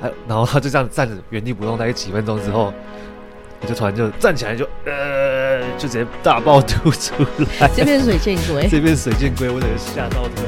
[0.00, 2.72] 还然后他就这样站着原地不动，大概几分钟之后，
[3.60, 7.14] 我就突然就站起来就呃，就直接大爆吐出
[7.60, 7.68] 来。
[7.76, 10.42] 这边水箭龟， 这边水箭龟，我等于吓到他。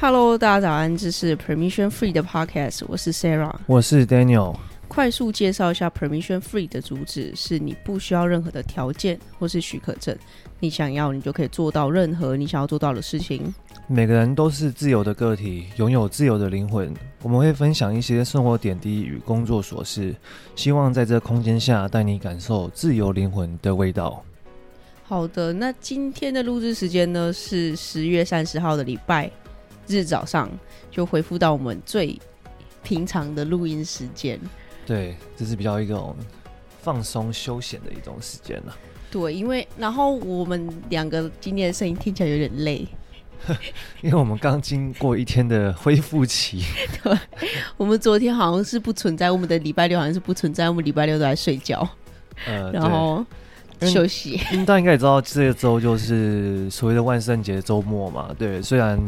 [0.00, 4.54] Hello，大家早安，这是 Permission Free 的 Podcast，我是 Sarah，我是 Daniel。
[4.86, 10.16] 快速介绍一下 Permission Free 的主旨：是你不需要任何的条件或是许可证，
[10.60, 13.52] 你想要你就可以做到任何你想要做到的事情。
[13.88, 16.94] 每个人都是自由的个体，拥有自由的灵魂。
[17.22, 20.14] 我们会分享一些生活点滴与工作琐事，
[20.54, 24.22] 希望在这空间下带你感受自由灵魂的味道。
[25.02, 29.30] 好的，那今天的录制时间呢是十月三十号的礼拜
[29.86, 30.48] 日早上，
[30.90, 32.18] 就恢复到我们最
[32.82, 34.40] 平常的录音时间。
[34.86, 36.14] 对，这是比较一种
[36.82, 38.76] 放松休闲的一种时间了。
[39.10, 42.86] 对，因为然后我们两个今天的声音听起来有点累，
[44.02, 46.62] 因为我们刚经过一天的恢复期。
[47.02, 47.16] 对，
[47.76, 51.88] 我们昨天好像是不存在，我们的礼拜六好像是不存在，我们礼拜六都在睡觉，
[52.46, 53.24] 呃，然后
[53.80, 54.36] 休息。
[54.66, 58.34] 大家应该也知道，这个周就是所谓的万圣节周末嘛。
[58.36, 59.00] 对，虽然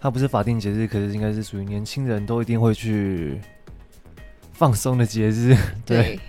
[0.00, 3.40] 它不是法定节日，可是应该是属于年轻人都一定会去。
[4.60, 6.20] 放松的节日， 对，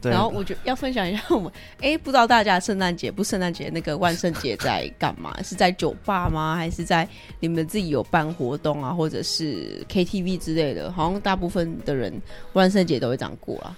[0.00, 0.10] 对。
[0.10, 5.32] 然后我就要分享一下我们，哎、欸，不知道大家圣诞节不圣诞节那个万圣节在干嘛？
[5.40, 6.56] 是在酒吧吗？
[6.56, 8.90] 还是在你们自己有办活动啊？
[8.92, 10.90] 或者是 KTV 之类的？
[10.90, 12.12] 好像大部分的人
[12.54, 13.76] 万圣节都会这样过啊。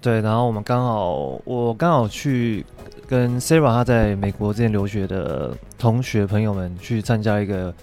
[0.00, 2.64] 对，然后我们刚好，我刚好去
[3.06, 7.74] 跟 Sarah 她在美国之前留学的同学朋友们去参加一个，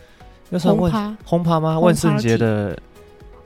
[0.50, 1.80] 要算轰趴轰趴吗？
[1.80, 2.76] 万圣节的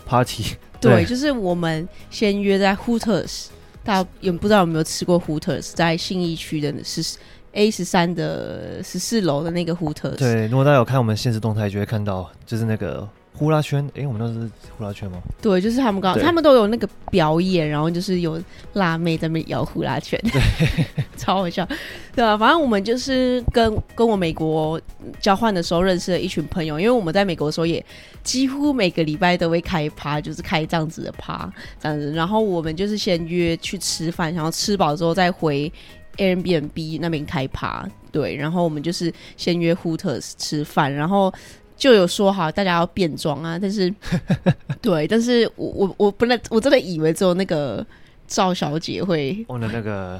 [0.08, 0.56] party。
[0.80, 3.48] 对，对，就是我们先约在 Hooters，
[3.84, 7.18] 大家也不知道有没有吃过 Hooters，在信义区的是
[7.52, 10.18] A 十三的十四楼的那个 Hooters。
[10.18, 13.08] 对，如果大家有看我们现实动态，就会看到就是那个。
[13.38, 15.20] 呼啦圈，哎、欸，我们那是呼啦圈吗？
[15.42, 18.42] 对，就是他们刚，他们都有那个表演，然后就是有
[18.74, 20.42] 辣妹在那摇呼啦圈，对，
[21.16, 21.68] 超好笑，
[22.16, 24.82] 对啊，反正我们就是跟跟我美国
[25.20, 27.84] 交换的时候认识了一群朋友，因为我们在美国的时候也
[28.24, 31.48] 几乎每个礼拜都会开趴，就是开这样子的趴，
[31.80, 35.72] 这样子，然后我们就是先约去吃饭，然后吃饱之后再回
[36.18, 41.32] Airbnb 那边开趴，对，然后我们就是先约 Hooters 吃饭，然后。
[41.78, 43.94] 就有说好大家要变装啊，但是
[44.82, 47.86] 对，但是我我我本来我真的以为只有那个
[48.28, 50.20] 赵小姐会，我的那个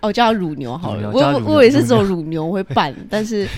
[0.00, 3.48] 哦叫乳牛好了，我我我也是只有乳牛会扮，但是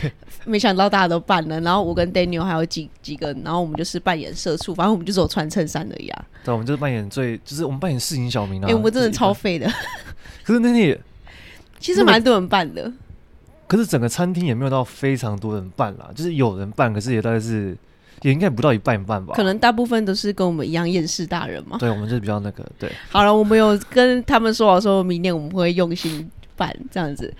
[0.44, 6.24] 没想到大家都扮了，然后我跟 Daniel 还有几几个，然后我们就是扮演社畜，反正我们就只有穿衬衫而已啊。
[6.44, 9.66] 对，我们就是扮演最就是我们扮演市井小民啊，哎、欸，我们真的超废的。
[10.44, 11.00] 可是那天也
[11.78, 12.92] 其实蛮多人扮的。
[13.70, 17.76] 可是整个餐厅也没有到非常多人办啦，就是有人办，可是也大概是
[18.22, 19.32] 也应该不到一半一半吧。
[19.36, 21.78] 可能大部分都是跟我们一样厌世大人嘛。
[21.78, 22.90] 对，我们就是比较那个对。
[23.10, 27.32] 好了，我们有跟他们说好，说明年我们会用心办这样子。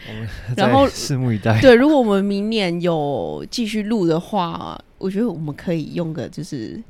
[0.57, 1.61] 然后拭目以待。
[1.61, 6.81] 对，如果我们明年有继续录的话，我觉得我们可以用个就是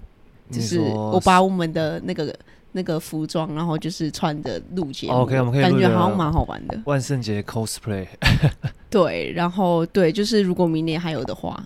[0.50, 2.36] 就是我把我们的那个。
[2.72, 6.80] 那个服装，然后就是穿着录节目，OK，我们可以感觉好像蛮好玩的。
[6.84, 8.06] 万圣节 cosplay，
[8.88, 11.62] 对，然后对，就是如果明年还有的话，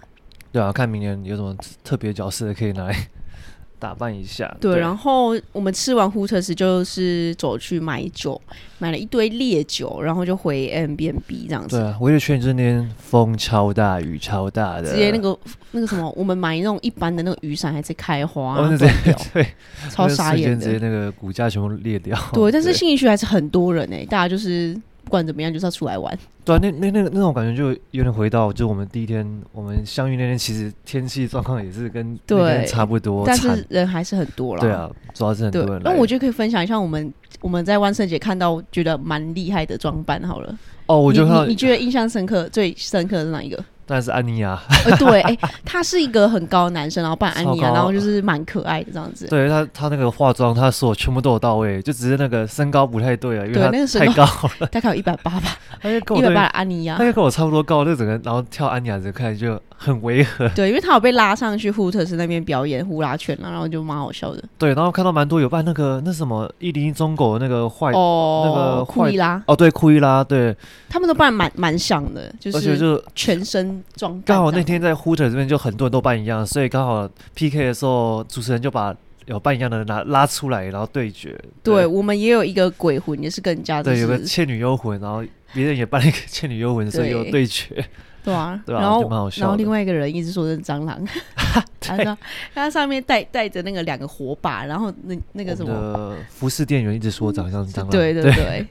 [0.53, 3.09] 对啊，看明年有什么特别角色可以拿来。
[3.85, 8.41] 打扮一下，对，对，然后我们吃完 Hooters 就是走去买酒，
[8.79, 11.77] 买了一堆烈酒，然后就回 Airbnb 这样子。
[11.77, 15.39] 对啊，我也确认这天风超大，雨超大的，直接那个
[15.73, 18.89] 那个什么，我们买那种一般的那个雨伞还在开花，哦、对，
[19.35, 19.47] 对，
[19.91, 22.19] 超傻眼的，直接那个骨架全部裂掉。
[22.33, 24.75] 对，但是信义区还是很多人哎、欸，大家就是。
[25.05, 26.19] 不管怎么样，就是要出来玩。
[26.45, 34.61] 对啊，那那那个那种感觉就有点回到，就我们第一天我们相遇那天，其实天气状况也是跟那天差不多，但是人还是很多了。
[34.61, 35.81] 对啊，主要是很多人。
[35.85, 40.59] 那我觉得可以分享一下我们我们在万圣节看到觉得蛮厉害的装扮好了。
[40.87, 43.65] 哦，我觉得你，你觉得印象深刻最深刻的是哪一个？
[43.87, 49.27] 当然是安妮亚，呃，对，哎、欸，他是一个很高的男生，然后扮安妮亚，然后就是蛮可爱的这样子。
[49.27, 54.25] 对他，他那个化妆，他所有全部都有到位，就只是那个身高不太对啊，因为他太高
[54.61, 60.49] 了，大概有一百八吧，一百八的安妮亚，他就跟我差不多高，就整个然后跳安妮亚，就看就很违和。
[60.51, 64.43] 对，因为他有被拉上去胡特斯那边表演呼啦圈了，然后就蛮好笑的。
[64.57, 70.57] 对，然后看到蛮多有扮那个那什么一零一忠狗那个坏哦，那个库伊拉哦，对，库伊拉，对，
[70.89, 74.53] 他们都扮蛮蛮像的，就是就全身装扮。
[74.53, 78.95] 那天在 Hooter 这边就很多人都扮一样，所以刚好 PK 的时候，主持人就把
[79.27, 81.31] 有扮一样的人拿拉出来，然后对决。
[81.63, 83.93] 对，对我们也有一个鬼魂，也是更加的。
[83.93, 87.85] 对，有个倩女幽魂，然后别人也扮了一个倩女幽魂，所以有对决。
[88.23, 89.43] 对啊， 对啊，然后就蛮好笑。
[89.43, 91.07] 然后另外一个人一直说是蟑螂，
[91.79, 92.17] 他说
[92.55, 98.67] 他上面带带着那个两个火把，然后那那个什么服饰店员一直说长相是蟑螂，对对对。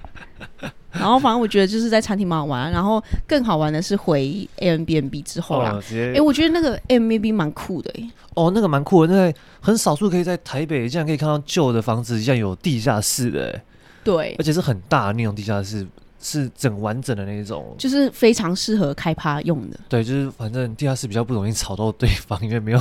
[0.93, 5.79] 对然后反正我觉得就是在餐厅蛮好玩，然后更好玩的是回 Airbnb 之后啦。
[5.91, 8.09] 哎、哦，我觉得那个 Airbnb 蛮酷的哎。
[8.35, 13.63] 哦，那个蛮酷的，那个很少数可以在台北竟然可以看到旧的房子，竟然有地下室的哎。
[14.03, 15.85] 对，而且是很大的那种地下室，
[16.19, 19.79] 是整完整的那一种，就是非常适合开趴用的。
[19.89, 22.79] 对，就是反正地下室比较不容易吵到对方，因为没有。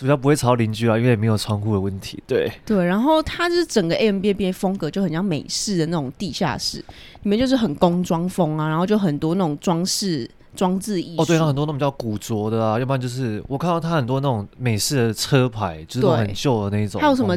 [0.00, 2.20] 比较不会吵到邻居啊，因为没有窗户的问题。
[2.26, 6.84] 对对，然后它就是整个 Airbnb 风格就很像美式的那种地下室，
[7.24, 10.30] 里面就是很工装风啊，然后就很多那种装饰。
[10.56, 17.00] 装置艺术哦，对，它很多那种叫古着的啊，要不然就是我看到他很多那种美式的车牌，就是很旧的那种。
[17.00, 17.36] 还有什么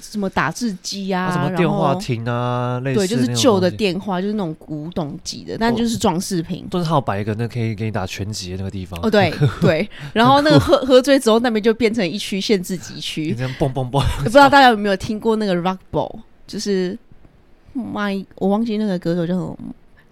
[0.00, 6.66] 什么打字机啊，什么电话亭啊，类似对，就是旧的电话，就是那种古董级的，但就是装饰品。
[6.68, 8.98] 都是它有摆一个那可以给你打全集的那个地方。
[9.00, 14.02] 哦，对 对，然后那个喝喝醉之后，那边就变成一区限制级区， 这样蹦蹦蹦。
[14.24, 16.18] 不知道大家有没有听过那个 Rock Ball，
[16.48, 16.98] 就是
[17.76, 19.56] 麦，我忘记那个歌手叫什么。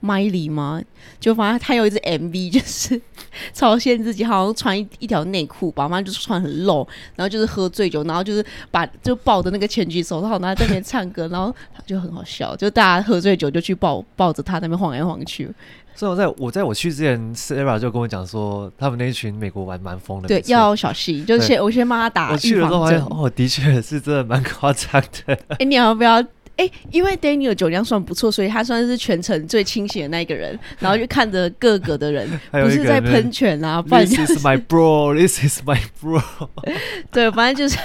[0.00, 0.82] 麦里吗？
[1.19, 3.00] 就反正他有一支 MV，就是
[3.55, 11.55] 超限自己，好像穿一一条内裤吧，反正就是穿很露，然后就是喝醉酒，然后就是把就抱着那个拳击手套，然后在那边唱歌，然后
[11.87, 15.50] 就很好笑，就大家喝醉酒就去抱抱着他那边晃来晃去。
[15.94, 22.52] 所以我在我在我去之前，Sarah 就跟我讲说，他们那一群美国玩蛮疯的，对，要小心，就是先我先帮他打预防针。
[22.52, 25.32] 我去了之后发现，哦，的确是真的蛮夸张的。
[25.49, 26.22] 哎、欸，你要不要？
[26.56, 30.58] 哎、欸，因为 Daniel 酒量算不错，所以他算是全程最清醒的那一个人。
[30.78, 36.22] 然后就看着各个的人， 不是在喷泉啊，不然就是 This is my bro, this is my bro。
[37.10, 37.78] 对，反正就是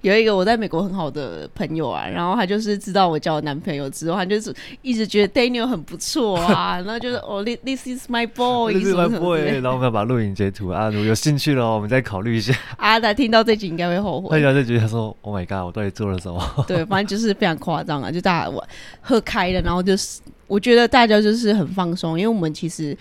[0.00, 9.40] 有一个我在美国很好的朋友啊，然后他就是知道我交男朋友之后，他就是一直觉得 Daniel 很不错啊，然后就是哦，this is my boy，this is my boy。
[9.60, 12.52] 然后我们要把录影截图啊，如果有兴趣的话，我们再考虑一下。
[12.78, 14.28] 阿达听到这集应该会后悔。
[14.30, 17.75] 他听到这集他说：“Oh my god，我到底做了什么？”对，反正就是非常夸。
[17.76, 18.10] 夸张啊！
[18.10, 18.66] 就大家我
[19.02, 22.96] 喝开了，然后就是我觉得大家就是很放松，因为我们其实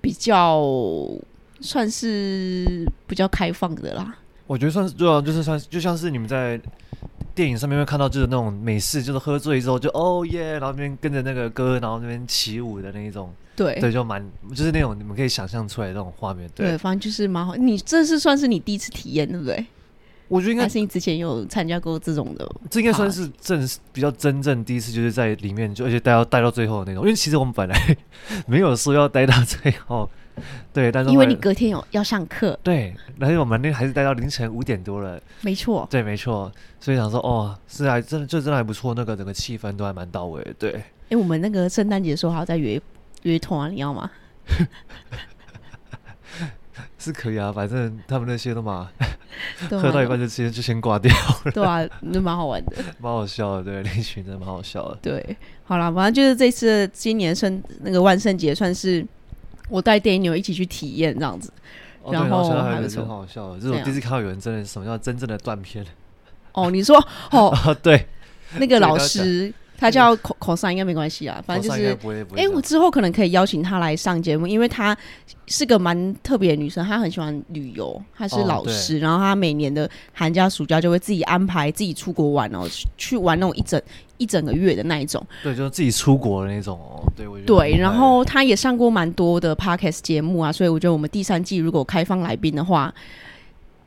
[0.00, 0.62] 比较
[1.60, 4.16] 算是比较开放的啦。
[4.46, 6.60] 我觉得算是对啊，就是算就像是你们在
[7.34, 13.28] 电影上面会看到，就是那种美式，就是喝醉之后就哦耶，然后那边跟着那个歌，然后那边起舞的那一种。
[13.56, 14.24] 对对，就蛮
[14.54, 16.48] 就是那种你们可以想象出来的那种画面。
[16.54, 17.54] 对，对，反正就是蛮好。
[17.56, 19.66] 你这是算是你第一次体验，对不对？
[20.32, 27.04] 我觉得应该是你之前有参加过这种的，这应该算是正比较真正第一次，就是在里面就而且待到待到最后的那种。
[27.04, 27.96] 因为其实我们本来
[28.48, 30.08] 没有说要待到最后，
[30.72, 36.50] 对，但是因为你隔天有要上课，对，然后我们那还是待到凌晨五点多了，没错，对，没错，
[36.80, 40.72] 所以想说哦，是还真就真的还不错，那个整个气氛都还蛮到位，对。
[40.72, 42.80] 哎、欸，我们那个圣诞节的时候还要再约
[43.24, 44.10] 约团，你要吗？
[47.02, 48.88] 是可以啊，反正他们那些都嘛，
[49.68, 51.12] 喝到一半就直接就先挂掉
[51.44, 51.50] 了。
[51.50, 53.64] 对啊，那蛮好玩的， 蛮好笑的。
[53.64, 54.98] 对，那群真的蛮好笑的。
[55.02, 59.04] 对，好了，反正就是这次今年圣那个万圣节，算是
[59.68, 61.52] 我带 Daniel 一起去体验这样子。
[62.02, 65.84] 哦、然后还有很好笑的，这是我第一次看到有人真的什么叫真正的断片。
[66.52, 66.96] 哦，你说
[67.32, 68.06] 哦，对，
[68.58, 69.52] 那个老师。
[69.82, 71.98] 他叫口口上应该没关系啊，反正就是，
[72.36, 74.96] 哎、欸，我之后可能可以邀请他来上节目，因为他
[75.48, 83.82] 是个蛮特别的女生，她很喜欢旅游，她是老师，哦、然后她每年的寒假暑假就会自己安排自己出国玩哦，去去玩那种一整
[84.18, 87.02] 一整个月的那一种，对，就是自己出国的那种哦，
[87.44, 92.94] 对，然后他也上过蛮多的 podcast 节目啊，所以我觉得我们第三季如果开放来宾的话。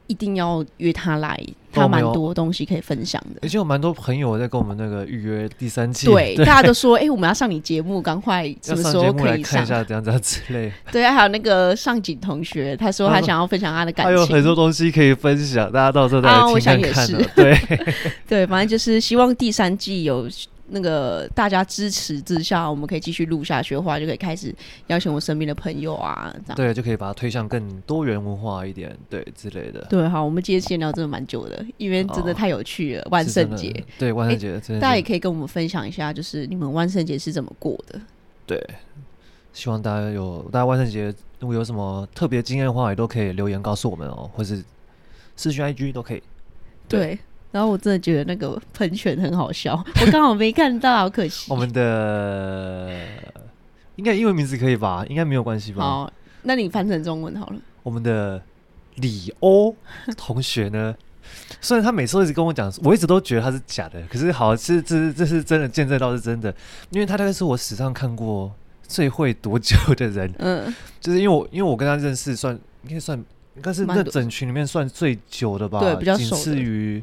[0.08, 1.40] 一定要约他来，
[1.72, 3.40] 他蛮多东西可以分享的。
[3.42, 9.56] 而且有蛮多朋友在跟我们那个预约第三季，对，大家都说，哎、欸，我们要上你节目，赶快 什么时候可以上？
[9.56, 10.72] 看一下怎样怎样之类。
[10.92, 17.32] 对，还有那个上景同学，他说他想要分享他的感情，还有很多东西可以分享，大家到时候再来听看看、啊。
[17.36, 17.60] 对，
[18.28, 20.28] 对，反正就是希望第三季有。
[20.68, 24.54] 那个大家支持之下，我们可以继续录下去的话，就可以开始
[24.88, 29.86] 邀请我身边的朋友啊，这样对，就可以把它推向更多元文化一点，对之类的。
[29.90, 33.02] 对，好，我们今天闲聊真的蛮久的，因为真的太有趣了。
[33.04, 38.02] 哦、万圣节，对万圣节、欸，大家也可以跟我们分享一下，就是你们万圣节是怎么过的？
[38.48, 38.60] 对，
[39.54, 44.64] 希望大家有大家万圣节如果有什么特别经验的话，也都可以留言告诉我们哦，或是
[45.36, 46.24] 私讯 IG 都可以。
[46.88, 47.00] 对。
[47.00, 47.20] 对
[47.56, 51.50] 然后我真的觉得那个喷泉很好笑， 我刚好没看到，好可惜。
[51.50, 53.00] 我们的
[53.96, 55.06] 应该英文名字可以吧？
[55.08, 55.82] 应该没有关系吧？
[55.82, 57.56] 好，那你翻成中文好了。
[57.82, 58.42] 我们的
[58.96, 59.74] 李欧
[60.18, 60.94] 同学呢？
[61.62, 66.54] 虽然他每次都一直跟我讲，我一直都觉得他是假的，可是好，是这这是真的，见证到是真的，
[66.90, 68.54] 因为他大概是我史上看过
[68.86, 73.18] 最会躲酒的人，嗯，就是因为我因为我跟他认识算应该算
[73.56, 77.02] 应该是那整群里面算最久的吧，对，比较熟，仅次于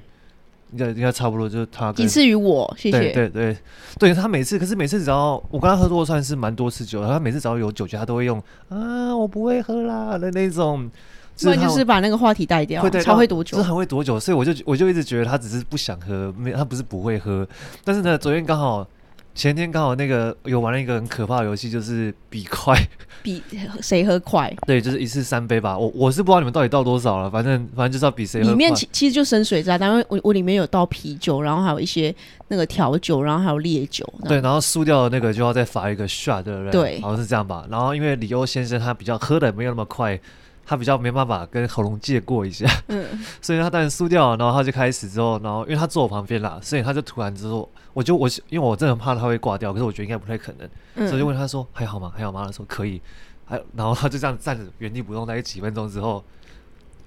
[0.73, 3.57] 应该应该差不多就是他，仅次于我，谢谢，对对对，
[3.99, 10.91] 对他每次可是每次只要我跟他喝多算是蛮多次酒，他每次只要有酒局，他都会用啊我不会喝啦的那种，
[11.37, 17.47] 所以就是把那个话题带掉，超会躲酒，是很会躲酒，所以我就我就一直觉得他只是不想喝，没他不是不会喝，
[17.85, 18.87] 但是呢，昨天刚好。
[19.35, 22.77] 前天刚好那个有玩了一个很可怕的游戏，就是比快，
[23.23, 23.43] 比
[23.81, 24.55] 谁喝快。
[24.67, 25.77] 对，就是一次三杯吧。
[25.77, 28.51] 我我是不知道你们到底倒多少了，反正反正就是要比谁喝。
[28.51, 32.15] 里面其其实就深水炸弹，因为我我里面有倒啤酒，然后还有一些
[32.49, 34.07] 那个调酒，然后还有烈酒。
[34.29, 36.71] 对，然后输掉的那个就要再罚一个 shot，对不对？
[36.71, 37.67] 对，好像是这样吧。
[37.71, 40.19] 然后因为李欧先生他比较喝的没有那么快。
[40.64, 43.04] 他比较没办法跟喉咙借过一下，嗯，
[43.42, 52.12] 所以他当然输掉了，然后他就开始之后，然后因为他坐我旁边啦，所以他就突然之后，我就我因为我真的很怕他会挂掉，可是我觉得应该不太可能，嗯、所以就问他说还好吗？
[52.16, 52.45] 还好吗？
[52.47, 53.00] 他说可以，
[53.45, 56.25] 还然后他就这样站着原地不动，大概几分钟之后，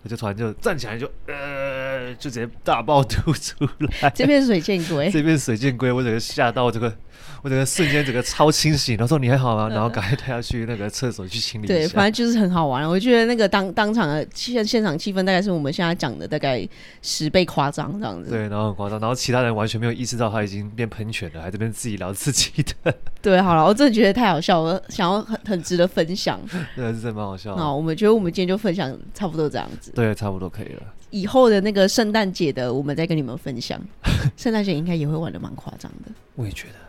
[0.04, 3.68] 我就突然就站起来就呃，就直接大爆吐出
[4.02, 6.94] 来，这边水箭龟， 这边水箭龟，我整个吓到这个。
[7.42, 9.70] 我整个瞬间整个超清醒，然后说你还好吗？
[9.70, 11.74] 然后赶快带他去那个厕所去清理一下。
[11.74, 12.88] 对，反正就是很好玩。
[12.88, 16.68] 我觉得那个当当场的现现场气氛大概是我们现在讲的大概
[17.02, 18.30] 十倍夸张这样子。
[18.30, 22.94] 对，然后很夸张，然后其他人完全没有意识到他已经变喷泉了，还这边自己聊自己的。
[23.22, 26.40] 对，好了，我真的觉得太好笑了，想要很很值得分享。
[26.76, 27.56] 对，是真的蛮好笑。
[27.56, 29.92] 那我们觉得我们今天就分享差不多这样子。
[29.92, 30.84] 对，差不多可以了。
[31.12, 33.80] 以后的那个圣诞节的，我们再跟你们分享。
[34.36, 36.12] 圣诞节应该也会玩的蛮夸张的。
[36.36, 36.85] 我也觉得。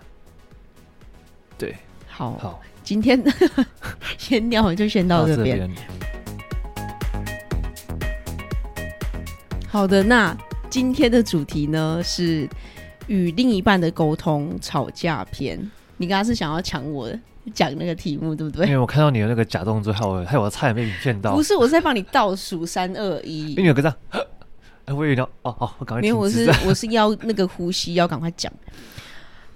[1.59, 1.75] 对，
[2.07, 3.23] 好，好，今天
[4.19, 5.71] 先聊就先到这边。
[9.69, 10.37] 好的，那
[10.69, 12.49] 今天的主题呢是
[13.07, 15.59] 与另一半的沟通吵架篇。
[15.97, 17.11] 你刚刚是想要抢我
[17.55, 18.67] 讲那个题目，对不对？
[18.67, 21.35] 因为我看到你的那个假动作，害我害我差点被你骗到。
[21.35, 23.55] 不是，我是在帮你倒数三二一。
[23.55, 23.97] 因为有个这样，
[24.85, 26.03] 哎，我以为哦哦，我赶快。
[26.03, 28.53] 没有，我是我是要那个呼吸，要赶快讲。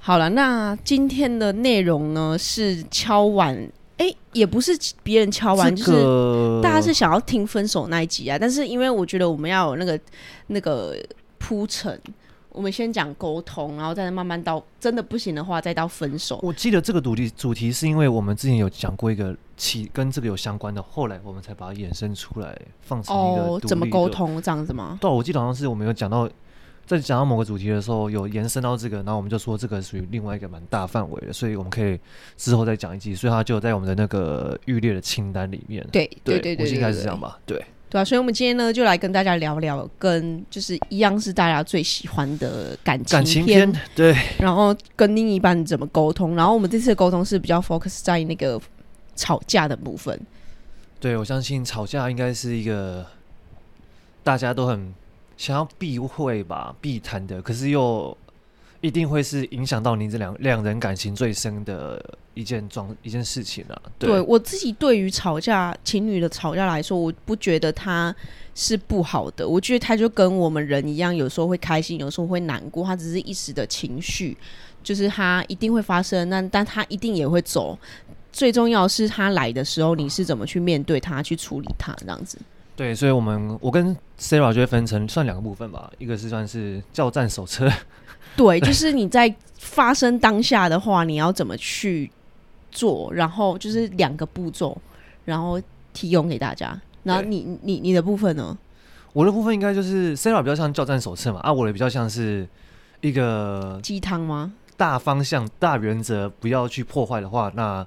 [0.03, 3.55] 好了，那今天的内容呢是敲碗，
[3.99, 8.39] 哎、欸，也不是别人敲碗，这个、就是大家是想要听分手那一集啊。
[8.39, 10.01] 但是因为我觉得我们要有那个
[10.47, 10.97] 那个
[11.39, 12.01] 铺陈，
[12.49, 16.41] 我们先讲沟通，然后再慢慢到真的不行的话，再到分手。
[16.43, 24.97] 我记得这个主题主题是因为我们之前有讲过一个起跟这个有相关的，后来我们才把它衍生出来，放成一个哦，怎么沟通这样子吗？
[24.99, 26.27] 对，我记得好像是我们有讲到。
[26.97, 31.97] 在讲到某个主题的时候，有延伸到这个，然后我们就说这个属于另外一个蛮大范围的，所以我们可以
[32.37, 33.15] 之后再讲一集。
[33.15, 35.87] 所以它就在我们的那个预列的清单里面。
[35.93, 37.39] 对对对对，应该是这样吧？
[37.47, 43.73] 对对啊，所以我们今天呢，就来跟大家聊聊，跟就是一样是大家最喜欢的感情感情片。
[43.95, 48.61] 对，然后跟另一半怎么沟通，然后我们这次的沟通是比较 focus 在那个
[49.15, 50.21] 吵架的部分。
[50.99, 53.07] 对，我相信吵架应该是一个
[54.25, 54.93] 大家都很。
[55.41, 58.15] 想要避讳吧，避谈的，可是又
[58.83, 63.83] 一定会是影响到你这两两人感情最深的一件状一件事情啊。
[63.99, 68.15] 对，我自己对于吵架情侣的吵架来说，我不觉得他
[68.55, 69.49] 是不好的。
[69.49, 74.37] 我觉得他就跟我们人一样，有时候会开心，有时候会难过，他只是一时的情绪，
[74.83, 77.79] 就是他一定会发生，但但他一定也会走。
[78.31, 82.37] 最重要是他来的时候，你是怎么去面对他，去处理他，这样子。
[82.81, 87.71] 对，所以，我们我跟 Sarah 就会分成算两个部分吧，一个是算是教战手册，
[88.35, 92.11] 对，就是你在发生当下的话，你要怎么去
[92.71, 94.75] 做，然后就是两个步骤，
[95.27, 95.61] 然后
[95.93, 96.81] 提供给大家。
[97.03, 98.57] 然后你你你的部分呢？
[99.13, 102.49] 我的部分应该就是 Sarah 比较像教战手册嘛，啊，我的比较像是
[103.03, 104.55] 一个鸡汤吗？
[104.79, 107.87] 大方向、大原则不要去破坏的话，那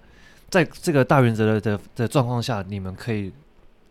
[0.51, 3.33] 在这个大原则的的的状况下，你们可以。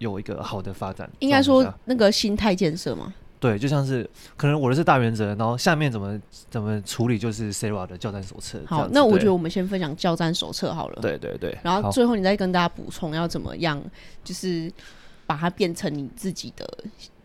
[0.02, 3.14] 有一个好的发展，应该说那个心态建设嘛。
[3.40, 8.60] 对，就像是可能我的是大原则，然后下面怎么怎么处理就是 Sarah 的教战手册。
[8.66, 10.98] 好，那我觉得我们先分享教战手册好了。
[11.02, 11.58] 对对对。
[11.62, 13.82] 然后最后你再跟大家补充要怎么样，
[14.22, 14.70] 就是
[15.26, 16.64] 把它变成你自己的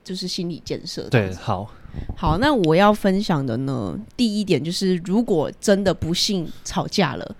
[0.04, 1.08] 就是心理建设。
[1.10, 1.70] 对，好。
[2.16, 7.36] 好，那我要分享的呢，第一点就是如果真的不幸吵架了。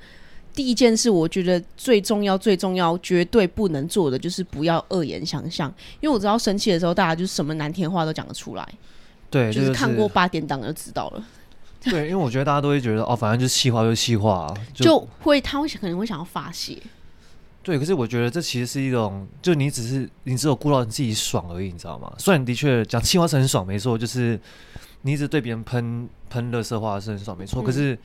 [0.58, 5.72] 第一件事，我觉得最重要、最重要、绝对不能做的，就是不要恶言相向。
[6.00, 8.68] 因为我知道生气的时候，大家就是什么难听话都讲得出来。
[9.30, 11.24] 对，就是看过八点档就知道了。
[11.82, 16.76] 对，因为我觉得大家都会觉得哦，反正就是气话就气话，就，就会他会可能会想要发泄。
[17.62, 22.12] 对，可是我觉得这其实是一种，就你只是你只有顾到你自己爽而已，你知道吗？
[22.18, 24.40] 虽然的确讲气话是很爽，没错，就是
[25.04, 27.62] 你一直对别人喷喷垃圾话是很爽，没错。
[27.62, 27.96] 嗯、可是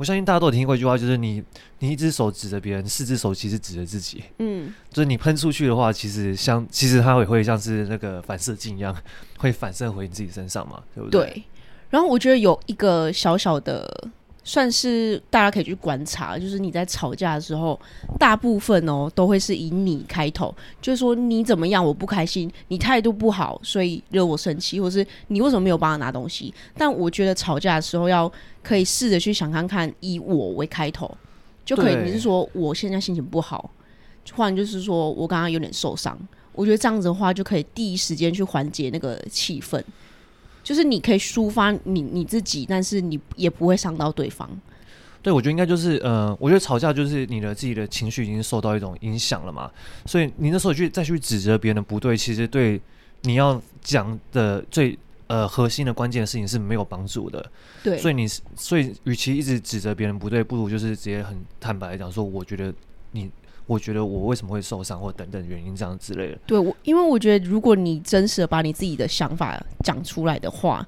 [0.00, 1.44] 我相信大家都有听过一句话，就是你
[1.80, 4.24] 你一只手指着别人，四只手其实指着自己。
[4.38, 8.96] 嗯，就是你喷出去的话，其实像其实它也会像是那个反射镜一样，
[9.36, 11.20] 会反射回你自己身上嘛，对不对？
[11.26, 11.42] 对。
[11.90, 14.08] 然后我觉得有一个小小的。
[14.42, 17.78] 算是大家可以去观察，就是你在吵架的时候，
[18.18, 26.52] 大部分哦都会是以你开头，就是说你怎么样，我不开心，你态度不好，所以惹我生气，或是你为什么没有帮他拿东西？
[26.74, 31.16] 但我觉得吵架的时候要可以试着去想看看，以我为开头，
[31.64, 31.96] 就可以。
[32.04, 33.70] 你是说我现在心情不好，
[34.32, 36.18] 换就是说我刚刚有点受伤，
[36.52, 39.82] 我觉得这样子的话就可以第一时间去缓解那个气氛。
[40.62, 44.48] 就是你可以抒发你你自己，但是你也不会伤到对方。
[45.22, 49.70] 对，我觉得应该就是，呃，我觉得吵架就是你的自己的情绪已经受到一种影响了嘛，
[50.04, 52.80] 所以你那时候去再去指责别人的不对，其实对
[53.22, 54.96] 你要讲的最
[55.30, 57.50] 呃核心的关键的事情是没有帮助的。
[57.82, 62.74] 对，所以你所以与其一直指责别人不对，不如就是直接很坦白的讲说，我觉得
[63.12, 63.30] 你。
[63.66, 66.38] 我觉得我为什么会受伤，或等等原因这样之类的。
[66.44, 70.84] 对，我因为我觉得如果你真实的把你自己的想法讲出来的话，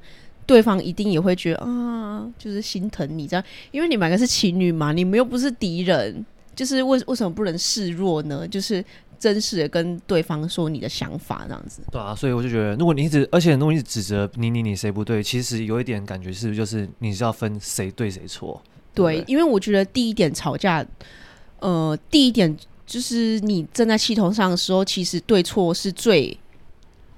[0.47, 3.45] 对方一定也会觉得啊，就是心疼你这样。
[3.71, 8.49] 因为你们两个是情侣嘛，你们又不是敌人，就是为为什么不能示弱呢？
[8.49, 8.85] 就是
[9.23, 11.81] 真实的跟对方说你的想法这样子。
[11.93, 18.61] 对啊，所以我就觉得，如果你一直，而且如果你一直指责你你你谁不对，其实有一点感觉是，就是你是要分谁对谁错。
[18.93, 20.85] 对，对，因为我觉得第一点吵架，
[21.61, 22.57] 呃，第一点。
[22.85, 26.37] 就是你站在气头上的时候，其实对错是最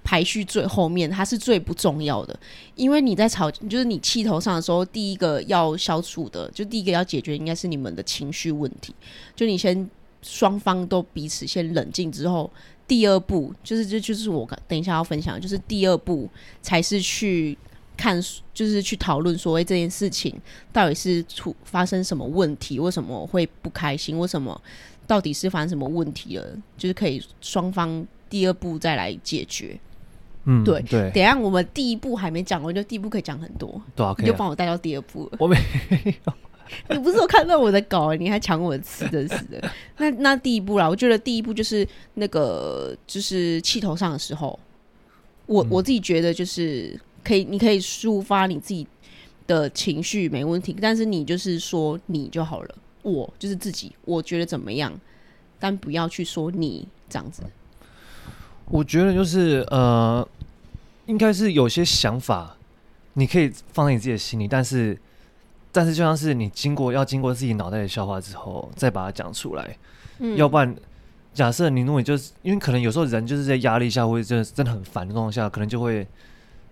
[0.05, 2.39] 排序最后面，它是最不重要的。
[2.77, 8.95] 因为你在吵，就是你气头上的时候，第一个要消除的，就第一个要解决，应该是你们的情绪问题。
[9.35, 9.91] 就你先
[10.25, 12.51] 双方都彼此先冷静之后，
[12.89, 16.29] 第二步就是这就，就是我等一下要分享，就是第二步
[16.63, 17.57] 才是去
[17.97, 18.21] 看，
[18.53, 20.35] 就是去讨论所谓这件事情
[20.73, 24.61] 到底是出发生什么问题，为什么会不开心，为什么。
[25.07, 26.57] 到底是发生什么问题了？
[26.79, 29.79] 就是可以双方第二步再来解决。
[30.45, 31.11] 嗯，对对。
[31.11, 33.79] 等一下我们第一步还没讲完，就第一步可以讲很多。
[33.95, 35.37] 对啊，你就帮我带到第二步了。
[35.39, 35.59] 我没
[36.25, 36.33] 有。
[36.89, 39.71] 你不是说看到我的稿，你还抢我的词，真是的。
[39.99, 44.59] 那那第一步啦，我觉得第一步就是那个，就是气头上的时候，
[45.47, 48.87] 我、嗯、我自己觉得就是可以，你可以抒发你自己
[49.47, 52.75] 的情绪没问题，但是你就是说你就好了。
[53.03, 54.99] 我就是自己，我觉得怎么样，
[55.59, 57.43] 但不要去说你这样子。
[58.65, 60.27] 我觉得就是呃，
[61.05, 62.57] 应该是有些想法，
[63.13, 64.99] 你可以放在你自己的心里，但是，
[65.75, 69.77] 但是就像是你经过要经过自己脑袋的消化之后，再把它讲出来。
[70.21, 70.75] 嗯，要不然，
[71.35, 76.07] 假设你如果就是因为可能有时候人就是在压力下，或者真的真的很烦的状况下，可能就会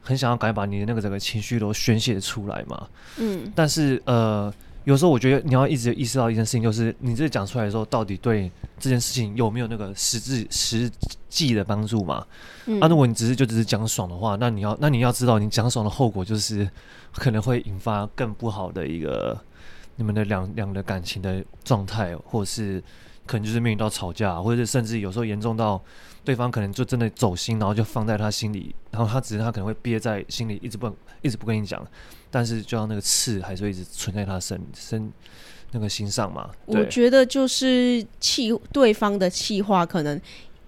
[0.00, 2.88] 很想要赶紧把你的那个整个情绪都宣泄出来嘛。
[3.18, 4.50] 嗯，但是呃。
[4.84, 10.90] 有时候我觉得你要一直意识到一件事情，就是你这讲出来的时候，到底对这件事情有没有那个实质实
[11.28, 12.26] 际的帮助嘛？
[12.66, 16.68] 嗯，啊，如果你只是就只是讲爽的话，那你要那你要知道，你讲爽的后果就是
[17.12, 19.38] 可能会引发更不好的一个
[19.96, 22.82] 你们的两两的感情的状态，或者是
[23.24, 25.80] 可能就是面临到吵架，或者是甚至有时候严重到
[26.24, 31.86] 对方可能就真的走心，然后就放在他心里，然后他只是他可能会憋在心里，一直不一直不跟你讲。
[32.34, 35.12] 但是，就像那个刺，还是会一直存在他身身
[35.72, 36.50] 那个心上嘛。
[36.64, 40.18] 我觉得就是气对方的气话，可能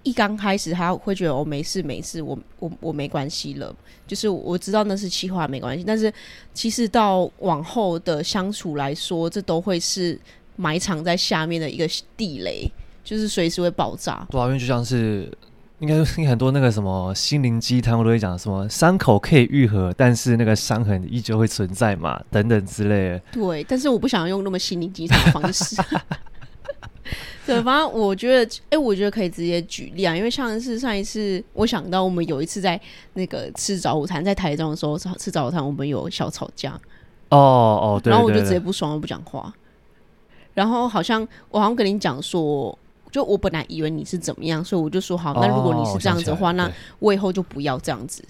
[0.03, 3.75] 一刚开始他会觉得我、哦、没事没事，我我我没关系了。
[4.05, 6.13] 就是我知道那是气话没关系，但是
[6.53, 10.19] 其实到往后的相处来说，这都会是
[10.55, 12.71] 埋藏在下面的一个地雷，
[13.03, 14.23] 就是随时会爆炸。
[14.29, 15.35] 对啊，因为就像是。
[15.79, 23.19] 应该是很多那个什么心灵鸡汤，我都会讲什么伤口可以愈合，但是那个伤痕依旧会存在嘛，等等之类的。
[23.33, 25.75] 对，但是我不想用那么心灵鸡汤的方式。
[27.45, 32.79] 对，反正我觉得，哎、欸，我觉得可以直接举例啊，因为像是上一次，我想到我们有一次在
[33.13, 36.71] 那个吃早午餐，在台中的时候吃早午餐，我们有小吵架。
[37.29, 38.09] 哦哦，对。
[38.09, 39.53] 然后我就直接不爽，我不讲话。
[40.53, 42.75] 然后好像我好像跟你讲说。
[43.15, 45.33] 就我本来以为你是怎么样，所以我就说好。
[45.35, 48.21] 那如果你是这样子的话，那我以后就不要这样子。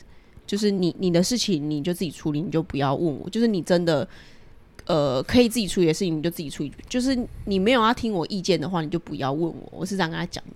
[0.45, 3.27] 就是你你的事情你就自己处理，你就不要问我。
[3.31, 4.07] 就是你真的
[4.85, 6.71] 呃可以自己处理的事情，你就自己处理。
[6.87, 9.71] 就是你没有要听我意见的话，你就不要问我。
[9.71, 10.51] 我是这样跟他讲的。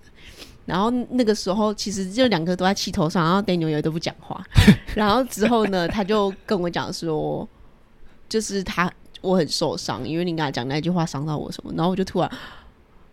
[0.64, 4.40] 然后那个时候其实就两个都在气头上，然后 Daniel 也都不讲话。
[4.94, 7.48] 然后之后呢，他就跟我讲说，
[8.28, 8.88] 就是他
[9.22, 11.72] 我很受伤，因为你跟他讲那句话伤到我什么。
[11.74, 12.30] 然后我就突然。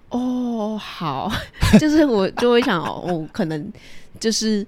[0.10, 1.32] 哦，好，
[1.80, 3.72] 就是我就会想，哦，可能
[4.20, 4.66] 就是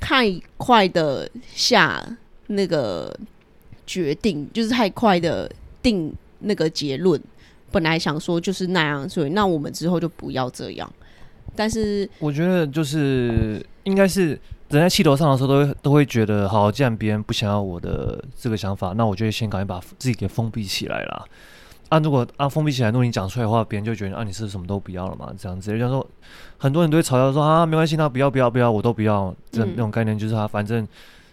[0.00, 2.02] 太快的下
[2.46, 3.14] 那个
[3.86, 5.50] 决定，就是太快的
[5.82, 7.20] 定那个结论，
[7.70, 10.90] 本来想说就是那样，所以那我们之后就不要这样。
[11.54, 14.28] 但是我觉得就是应该是
[14.68, 21.24] 人在气头上的时候，都会都会觉得，好，既然别人不想要我的这个想法，那我就先赶紧把自己给封闭起来啦。
[21.88, 25.70] 啊，如果啊封闭起来，如果你讲出来的话，别人就觉得啊你是什么都不要了嘛，这样子。
[25.70, 26.06] 就像说
[26.56, 29.34] 很多人都会嘲笑说啊没关系，那不要不要不要，我都不要。
[29.50, 30.86] 这那种概念就是他反正